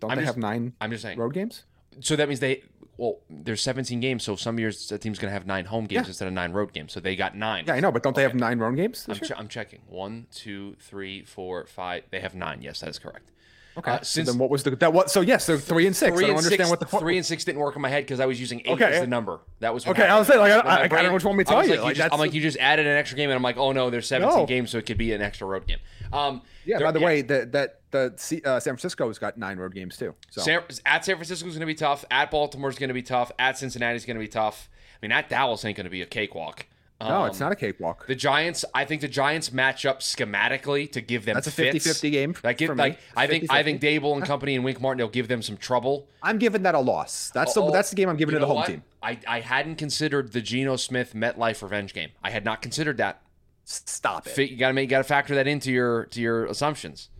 [0.00, 1.18] don't I'm they just- have nine I'm just saying.
[1.18, 1.64] road games?
[2.00, 2.62] So that means they
[2.96, 4.22] well, there's 17 games.
[4.22, 6.10] So some years the team's gonna have nine home games Yeah.
[6.10, 6.92] instead of nine road games.
[6.92, 7.64] So they got nine.
[7.66, 9.06] Yeah, I know, but don't they have nine road games?
[9.08, 9.80] I'm, che- I'm checking.
[9.88, 12.04] One, two, three, four, five.
[12.10, 12.62] They have nine.
[12.62, 13.30] Yes, that is correct.
[13.76, 13.90] Okay.
[13.90, 15.10] Uh, so since then what was the that what?
[15.10, 16.14] So yes, they're three and six.
[16.14, 17.88] three I don't and understand six, what the three and six didn't work in my
[17.88, 18.84] head because I was using eight Okay.
[18.84, 19.40] as the number.
[19.60, 21.24] That was what Okay, I was saying, like, I- I- My I don't know which
[21.24, 21.70] one want me to I tell you.
[21.76, 23.72] Like, Like, just, I'm like, you just added an extra game, and I'm like, oh
[23.72, 24.46] no, there's 17 No.
[24.46, 25.78] games, so it could be an extra road game.
[26.12, 26.78] Um, yeah.
[26.78, 29.96] there- By the way, that that the C- uh, San Francisco's got nine road games
[29.96, 30.14] too.
[30.30, 32.04] So San, at San Francisco is going to be tough.
[32.10, 33.32] At Baltimore is going to be tough.
[33.38, 34.68] At Cincinnati is going to be tough.
[34.94, 36.66] I mean, at Dallas ain't going to be a cakewalk.
[37.00, 38.06] No, it's Um, not a cakewalk.
[38.06, 41.86] The Giants, I think the Giants match up schematically to give them That's a fits.
[41.86, 42.82] 50-50 game Like, give, for me.
[42.82, 43.64] like I think I 50-50.
[43.64, 46.08] think Daboll and company and Wink Martindale give them some trouble.
[46.22, 47.30] I'm giving that a loss.
[47.34, 48.66] That's the Oh, that's the game I'm giving to the home what?
[48.68, 48.82] team.
[49.02, 52.10] I, I hadn't considered the Geno Smith MetLife revenge game.
[52.22, 53.20] I had not considered that.
[53.64, 54.50] Stop it.
[54.50, 57.10] You got to make you got to factor that into your to your assumptions.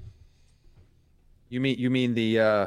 [1.48, 2.66] You mean you mean the uh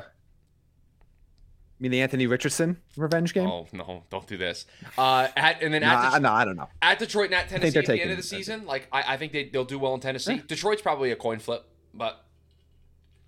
[1.79, 3.47] you mean the Anthony Richardson revenge game?
[3.47, 4.65] Oh no, don't do this.
[4.97, 6.69] Uh, at, and then no, at, I, no, I don't know.
[6.81, 9.31] at Detroit and at Tennessee at the end of the season, like I, I think
[9.31, 10.41] they they'll do well in Tennessee.
[10.47, 12.25] Detroit's probably a coin flip, but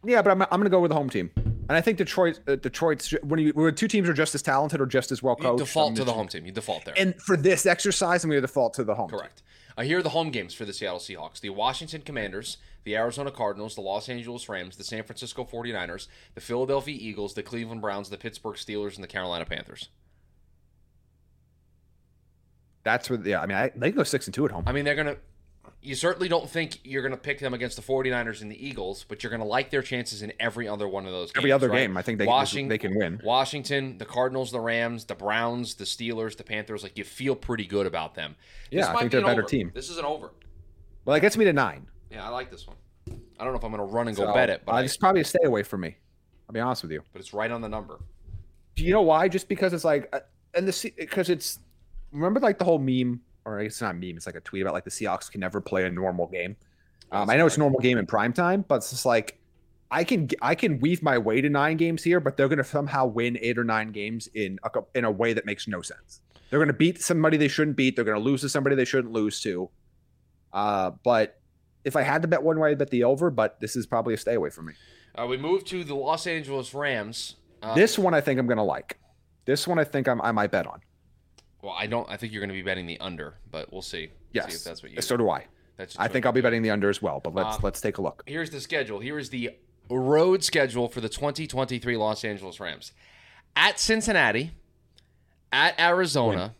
[0.03, 2.39] Yeah, but I'm, I'm going to go with the home team, and I think Detroit
[2.47, 5.35] uh, Detroit's when you when two teams are just as talented or just as well
[5.37, 5.59] you coached.
[5.59, 6.45] default to the home team.
[6.45, 6.95] You default there.
[6.97, 9.09] And for this exercise, I'm to default to the home.
[9.09, 9.19] team.
[9.19, 9.43] Correct.
[9.77, 13.31] Uh, here are the home games for the Seattle Seahawks the Washington Commanders, the Arizona
[13.31, 18.09] Cardinals, the Los Angeles Rams, the San Francisco 49ers, the Philadelphia Eagles, the Cleveland Browns,
[18.09, 19.89] the Pittsburgh Steelers, and the Carolina Panthers.
[22.83, 23.41] That's where yeah.
[23.41, 24.63] I mean, I, they can go six and two at home.
[24.65, 25.17] I mean, they're going to.
[25.81, 29.05] You certainly don't think you're going to pick them against the 49ers and the Eagles,
[29.07, 31.41] but you're going to like their chances in every other one of those games.
[31.41, 31.79] Every other right?
[31.79, 33.21] game, I think they Washington, they can win.
[33.23, 37.65] Washington, the Cardinals, the Rams, the Browns, the Steelers, the Panthers, like you feel pretty
[37.65, 38.35] good about them.
[38.71, 39.49] Yeah, This I think be they're a better over.
[39.49, 39.71] team.
[39.73, 40.31] This is an over.
[41.05, 41.87] Well, that gets me to nine.
[42.09, 42.77] Yeah, I like this one.
[43.39, 44.75] I don't know if I'm going to run and go So, bet it, but uh,
[44.77, 45.97] I- it's probably a stay away from me.
[46.47, 47.03] I'll be honest with you.
[47.13, 47.99] but it's right on the number.
[48.75, 49.27] Do you know why?
[49.27, 50.21] Just because it's like, uh,
[50.55, 51.59] and the because it's
[52.11, 54.17] remember like the whole meme, or it's not a meme.
[54.17, 56.55] It's like a tweet about like the Seahawks can never play a normal game.
[57.11, 59.39] Um, I know it's a normal game in prime time, but it's just like
[59.91, 62.63] I can I can weave my way to nine games here, but they're going to
[62.63, 66.21] somehow win eight or nine games in a, in a way that makes no sense.
[66.49, 67.95] They're going to beat somebody they shouldn't beat.
[67.95, 69.69] They're going to lose to somebody they shouldn't lose to.
[70.53, 71.38] Uh, but
[71.83, 73.29] if I had to bet one way, I'd bet the over.
[73.29, 74.73] But this is probably a stay away from me.
[75.15, 77.35] Uh, we move to the Los Angeles Rams.
[77.61, 78.97] Uh, this one I think I'm going to like.
[79.45, 80.81] This one I think I'm, I might bet on.
[81.61, 82.09] well, I don't.
[82.09, 84.09] I think you're going to be betting the under, but we'll see.
[84.31, 85.01] Yes, see if that's what you.
[85.01, 85.45] so do I.
[85.77, 87.19] That's I think I'll be betting the under as well.
[87.19, 88.23] But let's Um, let's take a look.
[88.27, 88.99] Here's the schedule.
[88.99, 89.51] Here is the
[89.89, 92.91] road schedule for the 2023 Los Angeles Rams.
[93.55, 94.51] At Cincinnati,
[95.51, 96.53] at Arizona,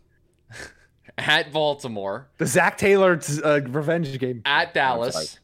[1.20, 4.42] at Baltimore, The Zac Taylor uh, revenge game.
[4.46, 4.74] at.
[4.74, 5.40] Dallas,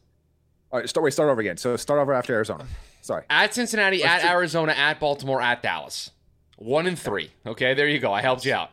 [0.70, 1.04] All right, start.
[1.04, 1.56] Wait, start over again.
[1.56, 2.66] So start over after Arizona.
[3.02, 3.24] Sorry.
[3.30, 6.10] at Cincinnati, Let's at do- Arizona, at Baltimore, at Dallas.
[6.58, 7.30] One and three.
[7.46, 8.12] Okay, there you go.
[8.12, 8.70] I helped you out.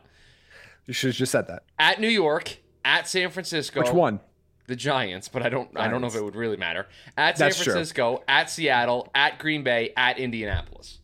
[0.86, 1.62] You should have just said that.
[1.78, 3.80] At New York, at San Francisco.
[3.80, 4.20] Which one?
[4.66, 5.68] The Giants, but I don't.
[5.76, 6.86] I don't know if it would really matter.
[7.18, 7.72] At San That's true.
[7.74, 11.00] Francisco, at Seattle, at Green Bay, at Indianapolis.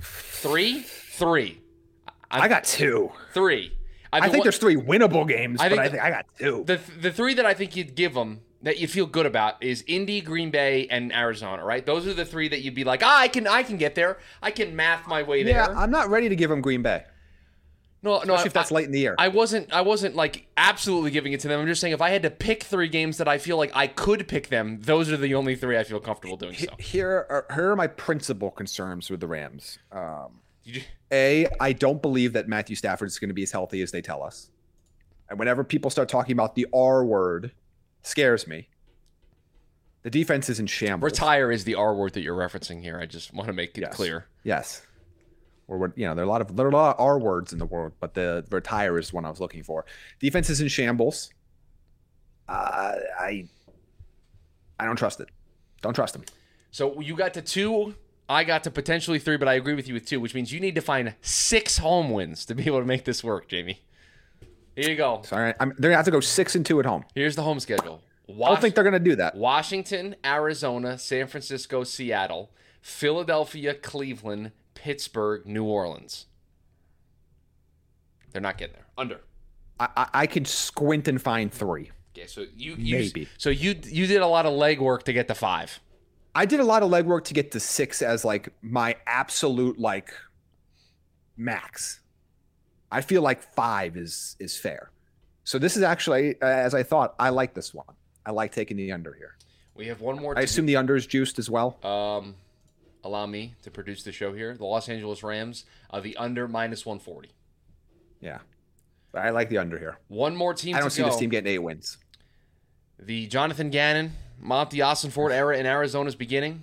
[0.00, 1.60] Three, three,
[2.30, 3.10] I got two.
[3.32, 3.72] three.
[4.14, 6.10] I, I think what- there's three winnable games, I but think I the- think I
[6.10, 6.64] got two.
[6.66, 9.84] the the three that I think you'd give them that you feel good about is
[9.86, 11.64] Indy, Green Bay, and Arizona.
[11.64, 11.84] Right?
[11.84, 14.18] Those are the three that you'd be like, ah, I can I can get there.
[14.42, 15.54] I can math my way there.
[15.56, 15.66] yeah.
[15.76, 17.04] I'm not ready to give them Green Bay,
[18.02, 18.34] no, no.
[18.34, 19.14] especially I, if that's late in the year.
[19.18, 21.60] I wasn't I wasn't like absolutely giving it to them.
[21.60, 23.86] I'm just saying if I had to pick three games that I feel like I
[23.86, 26.66] could pick them, those are the only three I feel comfortable doing so.
[26.78, 29.78] here, are, here are my principal concerns with the Rams.
[29.92, 33.82] Um, You- A, I don't believe that Matthew Stafford is going to be as healthy
[33.82, 34.50] as they tell us.
[35.28, 37.52] And whenever people start talking about the R word,
[38.02, 38.68] scares me.
[40.02, 41.12] The defense is in shambles.
[41.12, 42.98] Retire is the R word that you're referencing here.
[42.98, 43.94] I just want to make it Yes.
[43.94, 44.26] clear.
[44.42, 44.82] Yes.
[45.66, 47.18] Or what you know, there are a lot of there are a lot of R
[47.18, 49.86] words in the world, but the retire is one I was looking for.
[50.20, 51.30] Defense is in shambles.
[52.46, 53.48] Uh, I
[54.78, 55.30] I don't trust it.
[55.80, 56.24] Don't trust him.
[56.70, 57.94] So you got to two.
[58.28, 60.60] I got to potentially three, but I agree with you with two, which means you
[60.60, 63.80] need to find six home wins to be able to make this work, Jaime.
[64.76, 65.22] Here you go.
[65.24, 67.04] Sorry, I'm, they're gonna have to go six and two at home.
[67.14, 68.02] Here's the home schedule.
[68.28, 69.36] I don't think they're gonna do that.
[69.36, 76.26] Washington, Arizona, San Francisco, Seattle, Philadelphia, Cleveland, Pittsburgh, New Orleans.
[78.32, 78.86] They're not getting there.
[78.98, 79.20] Under.
[79.78, 81.90] I, I, I could squint and find three.
[82.16, 83.28] Okay, so you, you Maybe.
[83.38, 85.80] so you you did a lot of legwork to get to five.
[86.34, 90.12] I did a lot of legwork to get to six as like my absolute like
[91.36, 92.00] max.
[92.90, 94.90] I feel like five is is fair.
[95.44, 97.86] So this is actually, as I thought, I like this one.
[98.24, 99.36] I like taking the under here.
[99.74, 100.36] We have one more.
[100.38, 101.78] I assume the under is juiced as well.
[101.84, 102.34] Um,
[103.02, 104.56] allow me to produce the show here.
[104.56, 107.30] The Los Angeles Rams, uh, the under minus one forty.
[108.20, 108.38] Yeah,
[109.12, 109.98] I like the under here.
[110.08, 111.08] One more team I don't see go.
[111.08, 111.98] this team getting eight wins.
[112.98, 114.80] The Jonathan Gannon, Monty
[115.10, 116.62] Ford era in Arizona's beginning.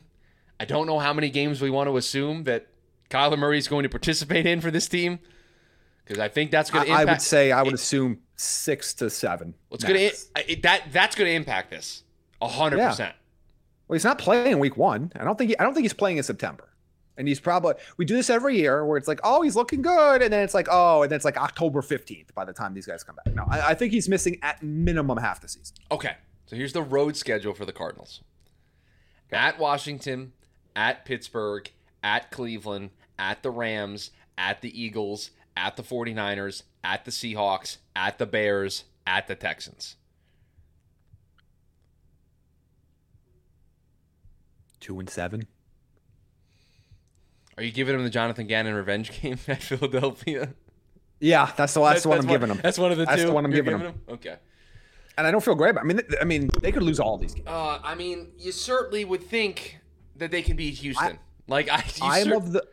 [0.60, 2.68] I don't know how many games we want to assume that
[3.10, 5.20] Kyler Murray is going to participate in for this team
[6.06, 9.56] because I think that's going to I would say I would assume six to seven.
[9.70, 10.30] What's going max.
[10.36, 12.04] to that that's going to impact this
[12.42, 12.90] hundred Yeah.
[12.90, 13.16] percent.
[13.88, 15.12] Well, he's not playing week one.
[15.16, 15.50] I don't think.
[15.50, 16.70] He, I don't think he's playing in September.
[17.18, 17.76] And he's probably.
[17.98, 20.54] We do this every year, where it's like, oh, he's looking good, and then it's
[20.54, 23.34] like, oh, and then it's like October fifteenth by the time these guys come back.
[23.36, 25.76] No, I, I think he's missing at minimum half the season.
[25.92, 28.22] Okay, so here's the road schedule for the Cardinals:
[29.32, 30.32] at Washington,
[30.76, 31.70] at Pittsburgh,
[32.02, 38.18] at Cleveland, at the Rams, at the Eagles, at the 49ers, at the Seahawks, at
[38.18, 39.98] the Bears, at the Texans.
[44.80, 45.46] Two and seven.
[47.58, 50.54] Are you giving him the Jonathan Gannon revenge game at Philadelphia?
[51.20, 52.60] Yeah, that's the that's, the one I'm one- giving him.
[52.64, 53.28] That's one of the That's two.
[53.28, 54.02] the one I'm you're giving him.
[54.10, 54.36] Okay.
[55.18, 55.72] And I don't feel great.
[55.72, 57.48] About, I mean, I mean, they could lose all these games.
[57.48, 59.78] Uh, I mean, you certainly would think
[60.16, 61.20] that they can beat Houston.
[61.48, 62.66] like I, you I am cer- of the.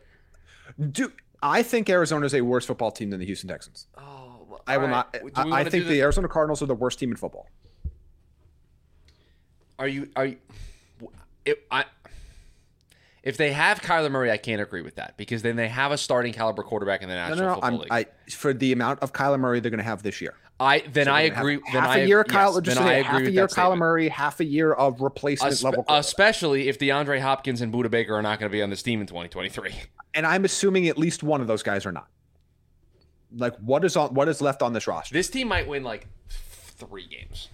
[0.91, 1.13] Dude,
[1.43, 3.87] I think Arizona is a worse football team than the Houston Texans.
[3.97, 5.09] Oh, I will all not.
[5.13, 5.33] right.
[5.35, 7.47] Do we I, I think this- the Arizona Cardinals are the worst team in football.
[9.77, 10.37] Are you are you?
[11.45, 11.85] If I
[13.23, 15.97] if they have Kyler Murray, I can't agree with that because then they have a
[15.97, 17.53] starting caliber quarterback in the No, National no, no.
[17.55, 17.91] Football I'm, League.
[17.91, 20.35] I for the amount of Kyler Murray they're going to have this year.
[20.61, 21.55] I then So I agree.
[21.71, 23.77] Then half I a year, yes, Just then I say agree half a year, Kyler.
[23.77, 25.85] Murray, half a year of replacement Espe- level.
[25.87, 28.99] especially if DeAndre Hopkins and Budda Baker are not going to be on this team
[28.99, 29.73] in 2023.
[30.13, 32.07] and I'm assuming at least one of those guys are not.
[33.35, 35.13] Like what is on what is left on this roster?
[35.13, 37.49] This team might win like three games.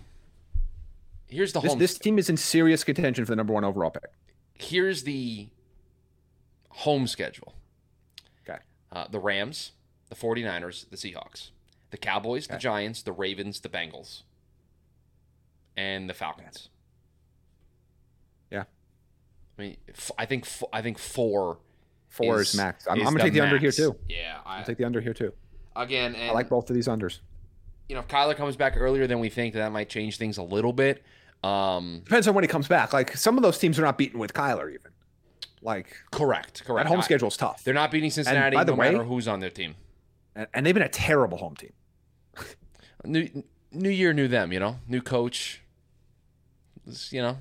[1.28, 1.80] Here's the This, home.
[1.80, 4.04] this team is in serious contention for the number one overall pick.
[4.54, 5.50] here's the
[6.76, 7.54] home schedule.
[8.48, 8.60] Okay.
[8.92, 9.72] Uh, the Rams,
[10.10, 11.52] the 49ers, the Seahawks,
[11.92, 14.24] the Cowboys, the Giants, the Ravens, the Bengals,
[15.78, 16.70] and the Falcons.
[18.52, 18.64] Yeah.
[19.58, 21.60] I mean, f- I think f- I think four.
[22.10, 22.88] Four is, is max.
[22.90, 23.96] I'm, is I'm gonna take the under here too.
[24.08, 25.34] Yeah, I, I'll take the under here too.
[25.76, 27.20] again, and I like both of these unders.
[27.90, 30.44] you know, if Kyler comes back earlier than we think, that might change things a
[30.44, 31.04] little bit.
[31.44, 32.94] Um, Depends on when he comes back.
[32.94, 34.92] Like some of those teams are not beaten with Kyler even.
[35.66, 36.88] Like correct, correct.
[36.88, 37.64] that home schedule is tough.
[37.64, 39.76] They're not beating Cincinnati by the no way- matter who's on their team.
[40.36, 41.74] And, and they've been a terrible home team.
[43.06, 44.54] New new year, new them.
[44.54, 45.62] You know, new coach.
[46.88, 47.38] It's, You know.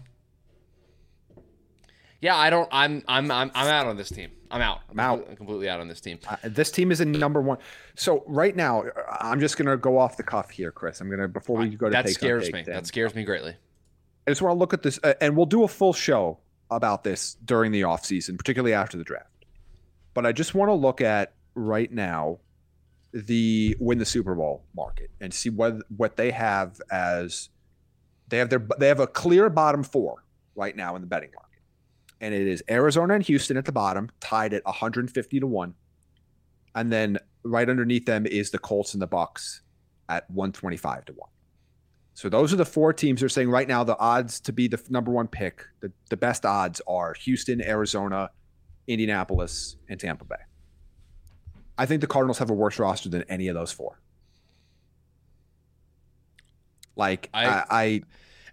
[2.20, 2.68] Yeah, I don't.
[2.72, 4.30] I'm I'm I'm I'm out on this team.
[4.50, 4.80] I'm out.
[4.90, 5.26] I'm out.
[5.28, 6.18] I'm completely out on this team.
[6.26, 7.58] Uh, this team is in number one.
[7.96, 8.84] So right now,
[9.20, 11.00] I'm just gonna go off the cuff here, Chris.
[11.02, 12.62] I'm gonna before we go to That scares me.
[12.62, 13.54] them, That scares me greatly.
[14.26, 16.38] I just want to look at this, uh, and we'll do a full show
[16.70, 19.44] about this during the offseason, particularly after the draft.
[20.14, 22.38] But I just want to look at right now
[23.12, 27.48] the win the Super Bowl market and see what what they have as
[28.28, 30.24] they have their they have a clear bottom four
[30.54, 31.60] right now in the betting market,
[32.20, 35.74] and it is Arizona and Houston at the bottom, tied at 150 to one,
[36.74, 39.62] and then right underneath them is the Colts and the Bucks
[40.08, 41.30] at 125 to one.
[42.14, 44.80] So those are the four teams they're saying right now the odds to be the
[44.88, 48.30] number one pick, the, the best odds are Houston, Arizona,
[48.86, 50.36] Indianapolis, and Tampa Bay.
[51.76, 54.00] I think the Cardinals have a worse roster than any of those four.
[56.96, 58.02] Like I- I, I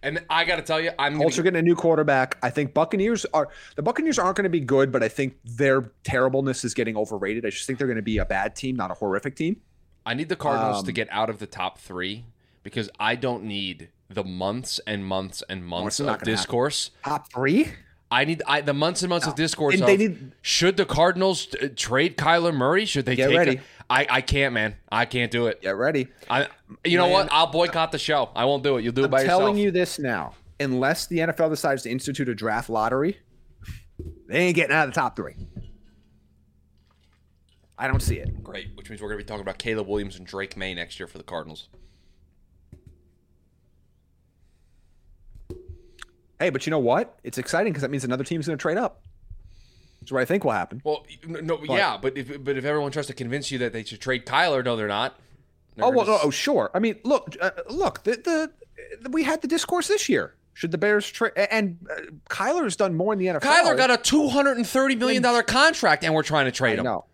[0.02, 2.38] And I got to tell you, I'm gonna are getting a new quarterback.
[2.42, 5.92] I think Buccaneers are the Buccaneers aren't going to be good, but I think their
[6.04, 7.46] terribleness is getting overrated.
[7.46, 9.62] I just think they're going to be a bad team, not a horrific team.
[10.04, 12.26] I need the Cardinals to Um, get out of the top three
[12.64, 16.28] because I don't need the months and months and months of gonna happen.
[16.28, 16.92] discourse.
[17.04, 17.72] Top three?
[18.10, 19.80] I need I, the months and months of discourse.
[19.80, 22.86] Of, they need- should the Cardinals uh, trade Kyler Murray?
[22.86, 23.38] Should they Get take?
[23.38, 23.56] ready.
[23.58, 24.76] A, I I can't, man.
[24.92, 25.62] I can't do it.
[25.62, 26.08] Get ready.
[26.30, 26.48] I
[26.84, 27.30] you know what?
[27.32, 28.30] I'll boycott the show.
[28.36, 28.84] I won't do it.
[28.84, 30.34] You'll do it I'm by telling you this now.
[30.60, 33.18] Unless the NFL decides to institute a draft lottery,
[34.28, 35.34] they ain't getting out of the top three.
[37.78, 38.44] I don't see it.
[38.44, 41.00] Great, which means we're going to be talking about Caleb Williams and Drake Maye next
[41.00, 41.68] year for the Cardinals.
[46.42, 47.20] Hey, but you know what?
[47.24, 49.04] It's exciting because that means another team's going to trade up.
[50.00, 50.82] That's what I think will happen.
[50.84, 54.02] Well, no, yeah, but if but if everyone tries to convince you that they should
[54.02, 55.20] trade Kyler, no, they're not.
[55.80, 56.72] Oh well, no, oh sure.
[56.74, 58.02] I mean, look, uh, look.
[58.04, 58.50] The,
[59.04, 60.34] the we had the discourse this year.
[60.54, 61.34] Should the Bears trade?
[61.36, 63.42] And uh, has done more in the NFL.
[63.42, 66.80] Kyler got a two hundred and thirty million dollar contract, and we're trying to trade
[66.80, 66.86] him.
[66.86, 67.06] No,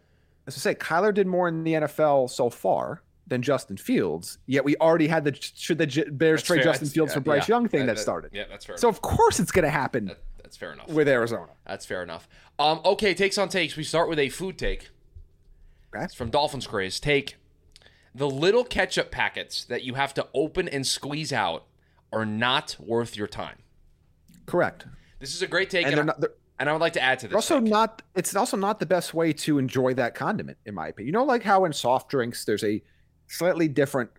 [0.48, 4.38] as I say, Kyler did more in the NFL so far than Justin Fields.
[4.46, 6.64] Yet we already had the should the J- Bears That's trade fair.
[6.72, 7.56] Justin That's- Fields yeah, for Bryce yeah.
[7.56, 8.32] Young thing That- that, started.
[8.34, 8.78] Yeah, that's fair.
[8.78, 10.88] So of course it's going to happen That- that's fair enough.
[10.88, 11.52] with Arizona.
[11.66, 12.28] That's fair enough.
[12.58, 13.76] Um, okay, takes on takes.
[13.76, 14.90] We start with a food take.
[15.94, 16.06] Okay.
[16.06, 17.00] It's from Dolphins Craze.
[17.00, 17.36] Take
[18.16, 21.66] the little ketchup packets that you have to open and squeeze out
[22.12, 23.58] are not worth your time.
[24.46, 24.86] Correct.
[25.20, 26.30] This is a great take, And and, I, not.
[26.60, 27.36] And I would like to add to this.
[27.36, 27.70] Also take.
[27.70, 31.12] not it's also not the best way to enjoy that condiment in my opinion you
[31.12, 32.82] know like how in soft drinks there's a
[33.28, 34.10] slightly different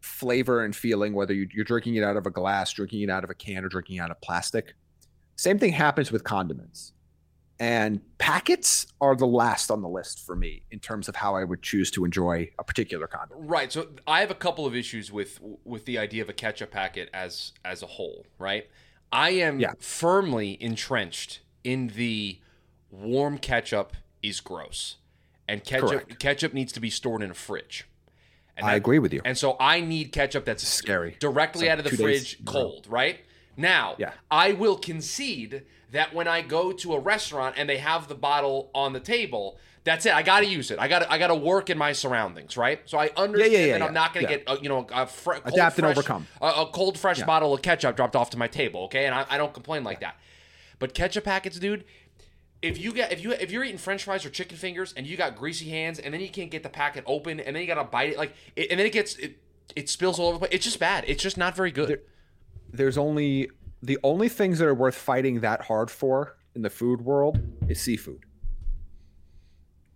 [0.00, 3.24] flavor and feeling whether you- you're drinking it out of a glass drinking it out
[3.24, 4.74] of a can or drinking it out of plastic
[5.36, 6.92] same thing happens with condiments
[7.58, 11.42] and packets are the last on the list for me in terms of how i
[11.42, 13.72] would choose to enjoy a particular condiment Right.
[13.72, 17.08] So I have a couple of issues with with the idea of a ketchup packet
[17.14, 18.26] as as a whole.
[18.38, 18.68] Right.
[19.12, 19.72] I am Yeah.
[19.78, 22.40] firmly entrenched in the
[22.90, 24.96] warm ketchup is gross,
[25.48, 26.18] and ketchup Correct.
[26.18, 27.88] ketchup needs to be stored in a fridge.
[28.56, 31.16] And i that- agree with you And so I need ketchup that's Scary.
[31.20, 32.86] directly like out of the fridge, a cold.
[32.88, 33.20] Right.
[33.56, 34.12] Now, Yeah.
[34.30, 38.70] I will concede that when I go to a restaurant and they have the bottle
[38.74, 40.12] on the table, that's it.
[40.12, 40.78] I got to use it.
[40.80, 42.80] I got to I got to work in my surroundings, right?
[42.86, 44.38] So I understand yeah, that yeah, I'm not going to yeah.
[44.38, 46.26] get uh, you know a fr- cold, Adapt and overcome.
[46.42, 47.24] a, a cold fresh Yeah.
[47.26, 49.06] bottle of ketchup dropped off to my table, okay?
[49.06, 50.16] And I, I don't complain like that.
[50.80, 51.84] But ketchup packets, dude.
[52.62, 55.16] If you get if you if you're eating French fries or chicken fingers and you
[55.16, 57.84] got greasy hands and then you can't get the packet open and then you gotta
[57.84, 59.38] bite it like it, and then it gets it,
[59.74, 60.52] it spills all over the place.
[60.54, 61.04] It's just bad.
[61.06, 62.00] It's just not very good.
[62.72, 63.50] there's only
[63.82, 67.38] the only things that are worth fighting that hard for in the food world
[67.68, 68.24] is seafood.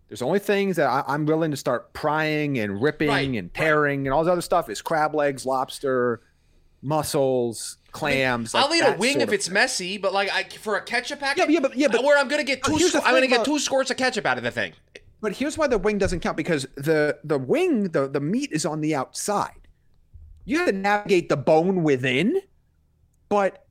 [0.09, 3.55] There's only things that I, I'm willing to start prying and ripping Right, and right.
[3.55, 6.21] tearing and all this other stuff is crab legs, lobster,
[6.83, 8.55] mussels, clams.
[8.55, 9.55] I'll like eat a wing if it's thing.
[9.55, 12.19] messy, but like I, for a ketchup packet, Yeah, yeah, but- yeah, but- uh, where
[12.19, 14.45] I'm gonna get oh, two, squ- I'm gonna get two squirts of ketchup out of
[14.45, 14.73] the thing.
[15.21, 18.65] But here's why the wing doesn't count because the the wing the the meat is
[18.65, 19.53] on the outside.
[20.47, 22.41] You have to navigate the bone within,
[23.29, 23.67] but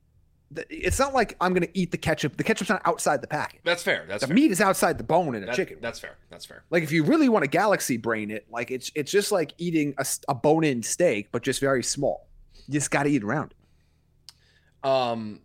[0.68, 2.36] it's not like I'm going to eat the ketchup.
[2.36, 3.60] The ketchup's not outside the packet.
[3.64, 4.04] That's fair.
[4.08, 4.34] That's The fair.
[4.34, 5.78] meat is outside the bone in a That- chicken.
[5.80, 6.16] That's fair.
[6.30, 6.62] That's fair.
[6.70, 9.94] Like if you really want to galaxy brain it, like it's it's just like eating
[10.28, 12.28] a bone-in steak, but just very small.
[12.70, 13.52] You just got to eat around.
[14.84, 15.40] Um,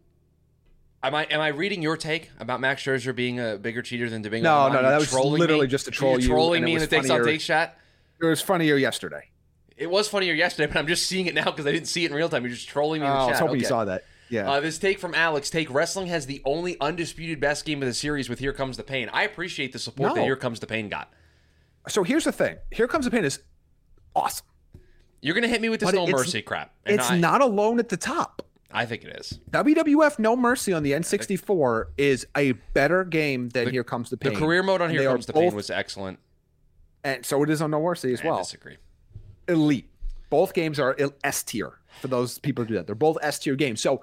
[1.01, 4.21] am I am I reading your take about Max Scherzer being a bigger cheater than
[4.21, 4.47] Domingo?
[4.47, 5.67] No, no, no, that was literally me?
[5.67, 7.75] just to You're troll you, trolling and me in the takes on take shot.
[8.21, 9.23] It was funnier yesterday.
[9.75, 12.11] It was funnier yesterday, but I'm just seeing it now because I didn't see it
[12.11, 12.43] in real time.
[12.43, 13.31] You're just trolling me in the Oh, I chat.
[13.31, 14.03] was hoping you saw that.
[14.29, 14.49] Yeah.
[14.51, 17.93] Uh, this take from Alex: Take wrestling has the only undisputed best game of the
[17.95, 20.89] series with "Here Comes the Pain." I appreciate the support that "Here Comes the Pain"
[20.89, 21.11] got.
[21.87, 22.57] so here's the thing.
[22.71, 23.39] Here comes the pain is
[24.15, 24.45] awesome.
[25.25, 27.89] You're gonna hit me with this But no mercy crap, It's I, not alone at
[27.89, 28.43] the top.
[28.71, 29.39] I think it is.
[29.49, 34.33] WWF No Mercy on the N64 is a better game than Here Comes the Pain.
[34.33, 36.19] The career mode on "Here Comes the Pain" was excellent.
[37.03, 38.33] and so it is on No Mercy as well.
[38.33, 38.43] I well.
[38.43, 38.77] disagree.
[39.47, 39.89] elite.
[40.29, 42.85] Both games are S tier for those people who do that.
[42.85, 43.81] They're both S tier games.
[43.81, 44.01] So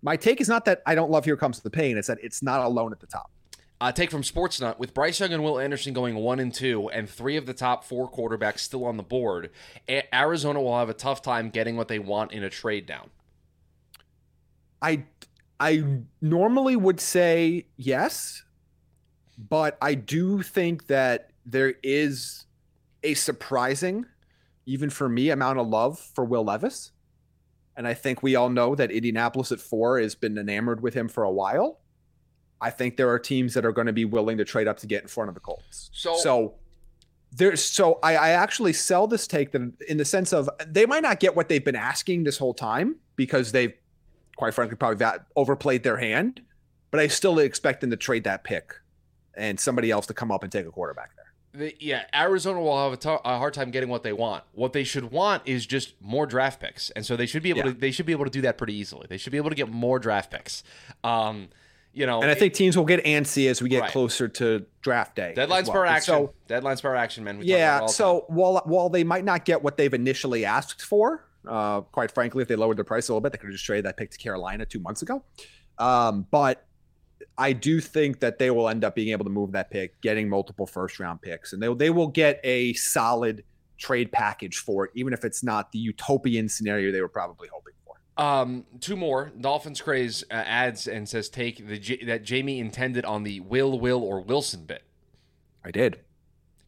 [0.00, 1.98] my take is not that I don't love Here Comes the Pain.
[1.98, 3.30] It's that it's not alone at the top.
[3.84, 7.06] Uh, take from Sportsnut with Bryce Young and Will Anderson going one and two, and
[7.06, 9.50] three of the top four quarterbacks still on the board.
[9.86, 13.10] A- Arizona will have a tough time getting what they want in a trade down.
[14.80, 15.04] I
[15.60, 15.84] I
[16.22, 18.44] normally would say yes,
[19.36, 22.46] but I do think that there is
[23.02, 24.06] a surprising,
[24.64, 26.92] even for me, amount of love for Will Levis.
[27.76, 31.06] And I think we all know that Indianapolis at four has been enamored with him
[31.06, 31.80] for a while.
[32.64, 34.86] I think there are teams that are going to be willing to trade up to
[34.86, 35.90] get in front of the Colts.
[35.92, 36.54] So- so
[37.36, 41.02] there's so I, I actually sell this take that in the sense of they might
[41.02, 43.74] not get what they've been asking this whole time because they've
[44.36, 46.40] quite frankly probably that overplayed their hand,
[46.90, 48.74] but I still expect them to trade that pick
[49.36, 51.24] and somebody else to come up and take a quarterback there.
[51.68, 54.44] The, yeah, Arizona will have a hard time getting what they want.
[54.52, 57.58] What they should want is just more draft picks, and so they should be able
[57.58, 57.64] Yeah.
[57.66, 57.72] to.
[57.72, 59.06] They should be able to do that pretty easily.
[59.08, 60.62] They should be able to get more draft picks.
[61.04, 61.48] Um,
[61.94, 63.90] you know, And I think teams will get antsy as we get Right.
[63.90, 65.32] closer to draft day.
[65.36, 65.72] deadlines well.
[65.72, 66.14] per action.
[66.14, 67.38] So deadlines per action, man.
[67.38, 70.82] We talk about yeah, so while while they might not get what they've initially asked
[70.82, 73.52] for, uh, quite frankly, if they lowered their price a little bit, they could have
[73.52, 75.22] just traded that pick to Carolina two months ago.
[75.78, 76.66] Um, but
[77.38, 80.28] I do think that they will end up being able to move that pick, getting
[80.28, 83.44] multiple first round picks, and they they will get a solid
[83.78, 87.74] trade package for it, even if it's not the utopian scenario they were probably hoping
[87.83, 87.83] for.
[88.16, 89.32] Um, two more.
[89.40, 93.78] Dolphins craze uh, adds and says take the J- that Jaime intended on the Will
[93.78, 94.82] Will or Wilson bit.
[95.64, 95.98] I did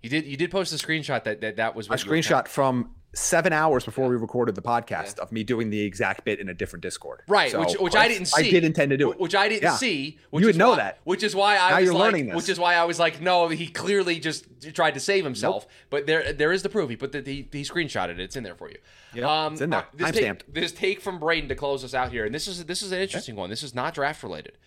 [0.03, 2.17] You did you did post a screenshot that that, that was a what you were
[2.17, 6.39] screenshot from seven hours before we recorded the podcast of me doing the exact bit
[6.39, 7.23] in a different Discord.
[7.27, 8.47] Right, So, which which I didn't see.
[8.47, 9.19] I did intend to do it.
[9.19, 9.77] Which I didn't Yeah.
[9.77, 10.19] see.
[10.31, 10.99] Which You would know why- that.
[11.05, 12.37] Which is why I Now was you're like, learning this.
[12.37, 14.45] which is why I was like, no, he clearly just
[14.75, 15.67] tried to save himself.
[15.89, 16.91] But there there is the proof.
[16.91, 18.21] He put the he, he screenshotted it.
[18.21, 18.77] It's in there for you.
[19.14, 19.81] Yep, it's in there.
[19.81, 20.39] uh, this, Timestamped.
[20.41, 22.93] take, this take from Braden to close us out here, and this is this is
[22.93, 23.49] an interesting one.
[23.49, 24.59] This is not draft related.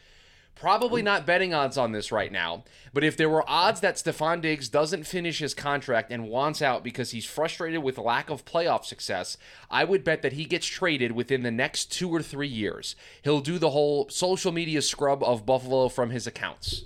[0.59, 4.41] Probably not betting odds on this right now, but if there were odds that Stefon
[4.41, 8.83] Diggs doesn't finish his contract and wants out because he's frustrated with lack of playoff
[8.83, 9.37] success,
[9.71, 12.97] I would bet that he gets traded within the next two or three years.
[13.21, 16.83] He'll do the whole social media scrub of Buffalo from his accounts.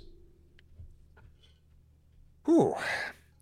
[2.48, 2.74] Ooh,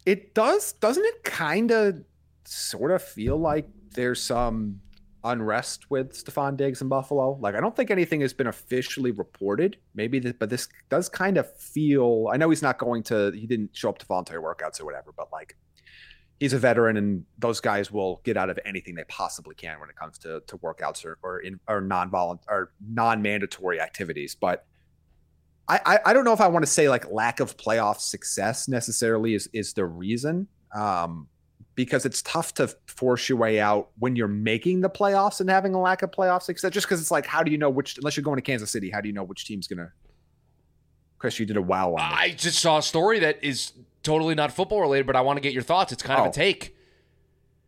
[0.07, 1.25] it does, doesn't it?
[1.25, 2.05] Kind of,
[2.45, 4.81] sort of feel like there's some
[5.25, 7.39] unrest with Stefon Diggs in Buffalo.
[7.41, 9.77] Like, I don't think anything has been officially reported.
[9.95, 12.29] Maybe, th- but this does kind of feel.
[12.33, 13.31] I know he's not going to.
[13.33, 15.57] He didn't show up to voluntary workouts or whatever, but like.
[16.41, 19.89] He's a veteran, and those guys will get out of anything they possibly can when
[19.89, 24.35] it comes to, to workouts or or, in, or non-voluntary or non mandatory activities.
[24.35, 24.67] But
[25.69, 28.69] I, I, I don't know if I want to say like lack of playoff success
[28.69, 30.49] necessarily is is the reason.
[30.75, 31.29] Um,
[31.75, 35.75] because it's tough to force your way out when you're making the playoffs and having
[35.75, 36.71] a lack of playoff success.
[36.73, 37.97] Just because it's like, how do you know which?
[37.99, 39.93] Unless you're going to Kansas City, how do you know which team's gonna?
[41.19, 42.01] Chris, you did a wow on.
[42.01, 45.41] I just saw a story that is totally not football related, but I want to
[45.41, 45.93] get your thoughts.
[45.93, 46.31] It's kind of Oh.
[46.31, 46.77] a take.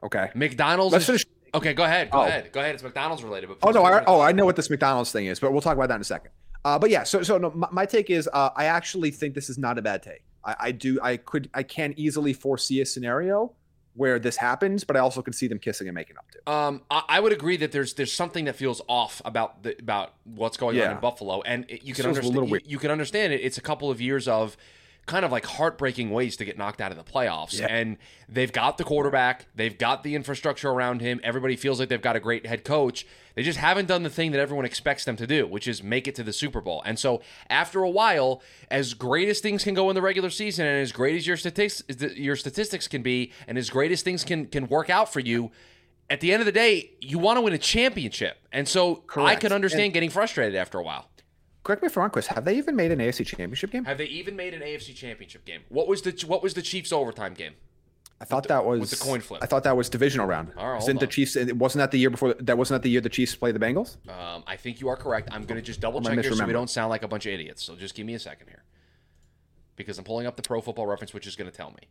[0.03, 0.93] Okay, McDonald's.
[0.93, 1.27] let's is- finish.
[1.55, 2.11] Okay, go ahead.
[2.11, 2.23] Go Oh.
[2.25, 2.51] ahead.
[2.53, 2.75] Go ahead.
[2.75, 3.49] It's McDonald's related.
[3.49, 3.85] But Oh no!
[3.85, 4.21] I, oh.
[4.21, 6.33] I know what this McDonald's thing is, but we'll talk about that in a second.
[6.65, 9.49] Uh, but yeah, so so no, my, my take is uh, I actually think this
[9.49, 10.25] is not a bad take.
[10.45, 13.53] I, I do I could I can easily foresee a scenario
[13.95, 16.51] where this happens, but I also can see them kissing and making up too.
[16.51, 20.15] Um, I, I would agree that there's there's something that feels off about the about
[20.25, 22.51] what's going on in Buffalo, and it, you can understand.
[22.51, 23.41] You, you can understand it.
[23.43, 24.57] It's a couple of years of
[25.07, 27.67] kind of like heartbreaking ways to get knocked out of the playoffs, Yeah.
[27.69, 31.21] and they've got the quarterback, they've got the infrastructure around him.
[31.23, 33.07] Everybody feels like they've got a great head coach.
[33.35, 36.07] They just haven't done the thing that everyone expects them to do, which is make
[36.07, 36.83] it to the Super Bowl.
[36.87, 37.21] And so,
[37.51, 40.93] after a while, as great as things can go in the regular season, and as
[40.93, 41.83] great as your statistics
[42.17, 45.51] your statistics can be, and as great as things can can work out for you,
[46.09, 48.37] at the end of the day, you want to win a championship.
[48.53, 49.41] And so I Correct.
[49.41, 51.09] could understand getting frustrated after a while.
[51.65, 52.27] Correct me if I'm wrong, Chris.
[52.27, 53.87] Have they even made an AFC Championship game?
[53.87, 55.63] Have they even made an AFC championship game?
[55.71, 57.55] What was the what was the Chiefs overtime game?
[58.21, 59.43] I thought the, that was with the coin flip.
[59.43, 60.53] I thought that was divisional round.
[60.57, 61.37] All right, Isn't the Chiefs?
[61.37, 62.35] Wasn't that the year before.
[62.35, 63.97] That wasn't that the year the Chiefs play the Bengals.
[64.09, 65.29] Um, I think you are correct.
[65.33, 67.33] I'm going to just double check here so we don't sound like a bunch of
[67.33, 67.63] idiots.
[67.65, 68.63] So just give me a second here,
[69.77, 71.89] because I'm pulling up the Pro Football Reference, which is going to tell me.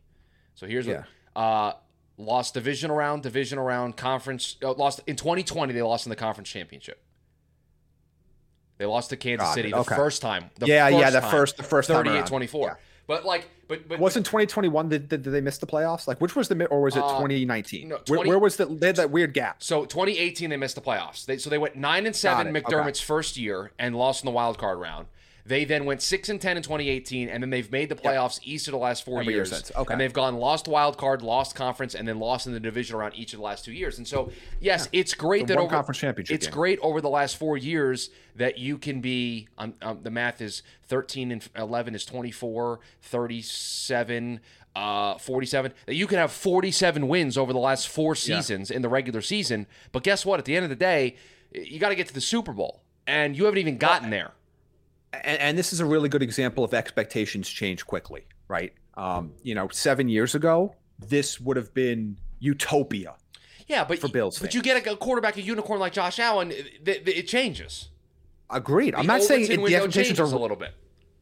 [0.54, 1.04] So here's yeah.
[1.34, 1.42] what.
[1.42, 1.72] Uh,
[2.16, 4.56] lost division around, division around, conference.
[4.62, 5.72] Uh, lost in 2020.
[5.72, 7.02] They lost in the conference championship.
[8.78, 9.94] They lost to Kansas God, City the okay.
[9.94, 10.50] first time.
[10.58, 12.76] The yeah, first yeah, the time, first, the first 38-24.
[13.06, 14.88] But like, but but Wasn't 2021?
[14.88, 16.06] Did, did, did they miss the playoffs?
[16.06, 17.88] Like, which was the or was it Uh, 2019?
[17.88, 19.62] no, where, 20 where was the they had that weird gap?
[19.62, 21.26] So 2018 they missed the playoffs.
[21.26, 22.52] They, so they went nine and seven.
[22.52, 25.06] McDermott's first year and lost in the wild card round.
[25.46, 28.66] They then went six and ten in 2018, and then they've made the playoffs each
[28.66, 29.50] of the last four Every year years.
[29.50, 29.70] since.
[29.76, 29.92] Okay.
[29.92, 33.14] And they've gone lost wild card, lost conference, and then lost in the division around
[33.14, 33.98] each of the last two years.
[33.98, 36.54] And so, yes, it's great The that over conference championship It's game.
[36.54, 39.48] great over the last four years that you can be.
[39.58, 44.40] Um, um, the math is 13 and 11 is 24, 37.
[44.76, 48.88] Uh, 47 that you can have 47 wins over the last four seasons in the
[48.88, 51.14] regular season but guess what at the end of the day
[51.52, 54.32] you got to get to the super bowl and you haven't even gotten there
[55.24, 58.72] and, and this is a really good example of expectations change quickly, right?
[58.94, 63.14] Um, you know, seven years ago, this would have been utopia.
[63.66, 66.86] yeah but For Bills but you get a, quarterback a unicorn like Josh Allen it,
[66.86, 67.88] it, it changes
[68.50, 68.94] Agreed.
[68.94, 70.72] I'm not saying it, the expectations are a little bit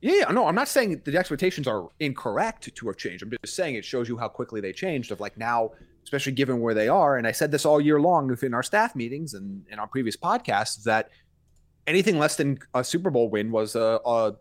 [0.01, 3.23] Yeah, no, I'm not saying the expectations are incorrect to have changed.
[3.23, 5.13] I'm just saying it shows you how quickly they changed.
[5.13, 5.71] Of like now,
[6.03, 8.97] especially given where they are, and I said this all year long within our staff
[8.97, 11.11] meetings and in our previous podcasts that
[11.87, 14.35] anything less than a Super Bowl win was a, a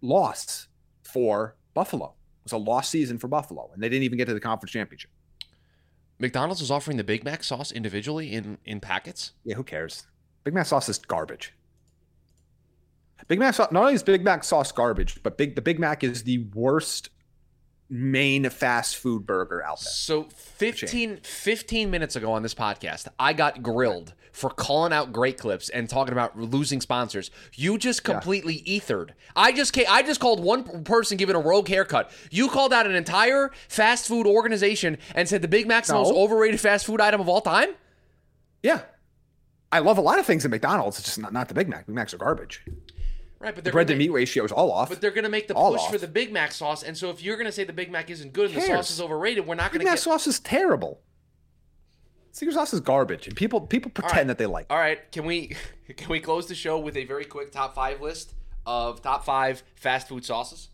[0.00, 0.68] loss
[1.02, 2.06] for Buffalo.
[2.06, 4.72] It was a lost season for Buffalo, and they didn't even get to the conference
[4.72, 5.10] championship.
[6.18, 10.06] McDonald's is offering the Big Mac sauce individually in in packets Yeah, who cares?
[10.44, 11.54] Big Mac sauce is garbage.
[13.28, 13.70] Big Mac sauce.
[13.70, 17.10] Not only is Big Mac sauce garbage, but big the Big Mac is the worst
[17.90, 19.90] main fast food burger out there.
[19.92, 25.36] So 15, 15 minutes ago on this podcast, I got grilled for calling out great
[25.38, 27.32] clips and talking about losing sponsors.
[27.54, 29.14] You just completely ethered.
[29.34, 32.12] I just ca- I just called one person giving a rogue haircut.
[32.30, 36.04] You called out an entire fast food organization and said the Big Mac's the No.
[36.04, 37.70] most overrated fast food item of all time.
[38.62, 38.82] Yeah.
[39.72, 40.98] I love a lot of things at McDonald's.
[40.98, 41.86] It's just not, not the Big Mac.
[41.86, 42.64] Big Macs are garbage.
[43.40, 44.90] Right, but The bread to meat ratio is all off.
[44.90, 47.08] But they're going to make the All push for the Big Mac sauce, and so
[47.08, 49.46] if you're going to say the Big Mac isn't good and the sauce is overrated,
[49.46, 49.84] we're not going to get.
[49.84, 50.02] Big Mac get.
[50.02, 51.00] sauce is terrible.
[52.32, 54.26] Secret sauce is garbage, and people people pretend right.
[54.28, 54.66] that they like.
[54.66, 54.72] it.
[54.72, 55.56] All right, can we
[55.96, 58.34] can we close the show with a very quick top five list
[58.66, 60.68] of top five fast food sauces?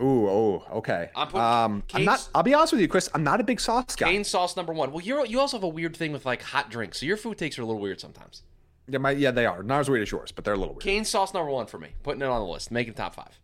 [0.00, 1.10] Ooh, oh, okay.
[1.16, 2.28] I'm putting- um, I'm not.
[2.34, 3.08] I'll be honest with you, Chris.
[3.14, 4.12] I'm not a big sauce guy.
[4.12, 4.92] Cane sauce number one.
[4.92, 7.38] Well, you you also have a weird thing with like hot drinks, so your food
[7.38, 8.42] takes are a little weird sometimes.
[8.88, 10.82] Yeah, my, yeah, they are not as weird as yours, but they're a little weird.
[10.82, 11.88] Cane sauce number one for me.
[12.02, 13.38] Putting it on the list, making top five.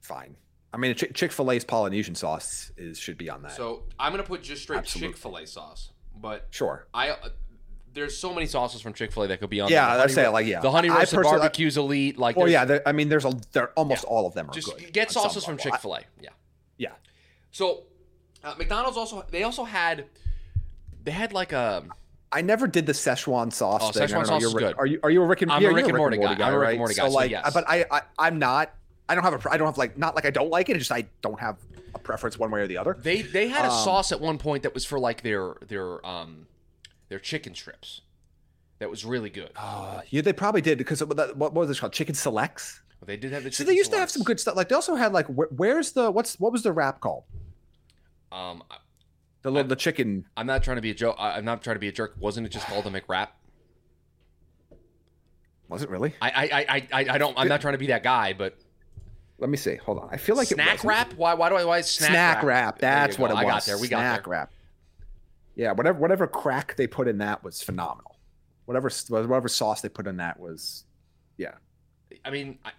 [0.00, 0.36] Fine.
[0.72, 3.52] I mean, Ch- Chick Fil A's Polynesian sauce is should be on that.
[3.52, 4.84] So I'm gonna put just straight.
[4.84, 6.86] Chick Fil A sauce, but sure.
[6.94, 7.10] I.
[7.10, 7.28] Uh,
[7.92, 9.68] there's so many sauces from Chick Fil A that could be on.
[9.68, 10.04] Yeah, there.
[10.04, 10.60] I'd say, honey- like, yeah.
[10.60, 12.18] the honey personally- barbecues elite.
[12.18, 12.78] Like, Well, there's- yeah.
[12.86, 13.32] I mean, there's a.
[13.52, 14.92] They're almost all of them are just good.
[14.92, 15.58] get sauces from.
[15.58, 16.00] Chick Fil A.
[16.20, 16.28] Yeah.
[16.78, 16.92] Yeah.
[17.50, 17.82] So
[18.44, 20.06] uh, McDonald's also they also had
[21.02, 21.84] they had like a
[22.32, 24.02] I never did the Szechuan sauce Oh, thing.
[24.08, 24.74] Szechuan sauce is good.
[24.78, 26.34] Are you are you a Rick and I'm a yeah, you're Rick and Morty guy.
[26.34, 26.78] I'm a Rick and?
[26.78, 27.52] Morty guy, So so like, yes.
[27.52, 28.72] but I, I I'm not.
[29.08, 29.50] I don't have a.
[29.50, 30.76] I don't have like not like I don't like it.
[30.76, 31.56] It's just I don't have
[31.94, 32.96] a preference one way or the other.
[33.00, 36.04] they they had a Um, sauce at one point that was for like their their
[36.06, 36.46] um
[37.08, 38.02] their chicken strips.
[38.78, 39.50] That was really good.
[39.56, 41.92] Uh, yeah, they probably did because what, what was it called?
[41.92, 42.80] Chicken selects.
[43.04, 43.50] They did have the.
[43.52, 44.54] So they used to have some good stuff.
[44.56, 47.24] Like they also had like wh- where's the what's what was the wrap called?
[48.32, 48.62] Um,
[49.42, 50.26] The little the chicken.
[50.36, 51.16] I'm not trying to be a joke.
[51.18, 52.14] I'm not trying to be a jerk.
[52.18, 53.28] Wasn't it just called a McWrap?
[55.68, 56.14] Was it really?
[56.20, 57.38] I I I I, I don't.
[57.38, 58.58] I'm not trying to be that guy, but
[59.38, 59.76] Let me see.
[59.76, 60.08] Hold on.
[60.12, 61.14] I feel like it snack wrap.
[61.14, 62.76] Why why do I why is snack, Snack, wrap.
[62.76, 63.42] You That's what it was.
[63.44, 63.78] I got there.
[63.78, 64.52] We got snack wrap.
[65.54, 68.16] Yeah, whatever whatever crack they put in that was phenomenal.
[68.66, 70.84] Whatever whatever sauce they put in that was,
[71.38, 71.54] yeah.
[72.24, 72.70] I mean, I,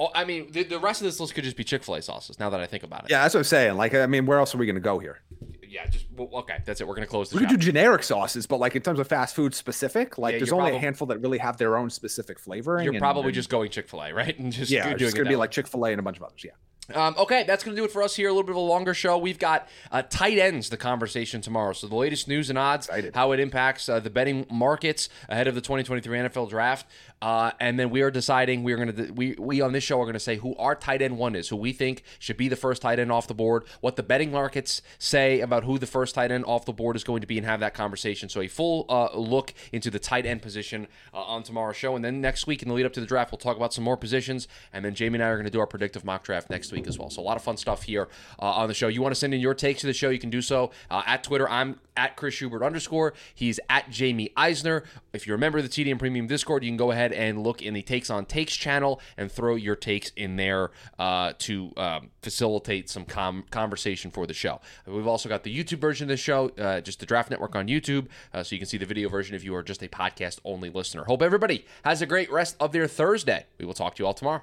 [0.00, 2.02] oh, I mean, the, the rest of this list could just be Chick Fil A
[2.02, 2.38] sauces.
[2.38, 3.76] Now that I think about it, Yeah, that's what I'm saying.
[3.76, 5.20] Like, I mean, where else are we going to go here?
[5.68, 5.86] yeah.
[5.86, 6.58] Just well, okay.
[6.64, 6.88] That's it.
[6.88, 7.36] We're gonna close the.
[7.36, 10.38] We could do generic sauces, but like in terms of fast food specific, like Yeah,
[10.38, 12.84] there's only probab- a handful that really have their own specific flavoring.
[12.84, 14.38] You're and- probably and- just going Chick Fil A, right?
[14.38, 15.36] And just yeah, it's gonna be way.
[15.36, 16.42] like Chick Fil A and a bunch of others.
[16.44, 16.52] Yeah.
[16.94, 18.28] Um, okay, that's going to do it for us here.
[18.28, 19.18] A little bit of a longer show.
[19.18, 21.72] We've got uh, tight ends, the conversation tomorrow.
[21.72, 25.56] So the latest news and odds, how it impacts uh, the betting markets ahead of
[25.56, 26.86] the 2023 NFL Draft,
[27.22, 30.00] uh, and then we are deciding we are going to we we on this show
[30.00, 32.48] are going to say who our tight end one is, who we think should be
[32.48, 35.86] the first tight end off the board, what the betting markets say about who the
[35.86, 38.28] first tight end off the board is going to be, and have that conversation.
[38.28, 42.04] So a full uh, look into the tight end position uh, on tomorrow's show, and
[42.04, 43.96] then next week in the lead up to the draft, we'll talk about some more
[43.96, 46.72] positions, and then Jaime and I are going to do our predictive mock draft next
[46.72, 47.08] week as well.
[47.08, 48.08] So a lot of fun stuff here
[48.38, 48.88] uh, on the show.
[48.88, 51.02] You want to send in your takes to the show, you can do so uh,
[51.06, 51.48] at Twitter.
[51.48, 53.14] I'm at Chris Schubert underscore.
[53.34, 54.84] He's at Jaime Eisner.
[55.12, 57.62] If you're a member of the TDN Premium Discord, you can go ahead and look
[57.62, 62.10] in the Takes on Takes channel and throw your takes in there uh, to um,
[62.22, 64.60] facilitate some com- conversation for the show.
[64.86, 67.68] We've also got the YouTube version of the show, uh, just the Draft Network on
[67.68, 70.38] YouTube, uh, so you can see the video version if you are just a podcast
[70.44, 71.04] only listener.
[71.04, 73.46] Hope everybody has a great rest of their Thursday.
[73.58, 74.42] We will talk to you all tomorrow.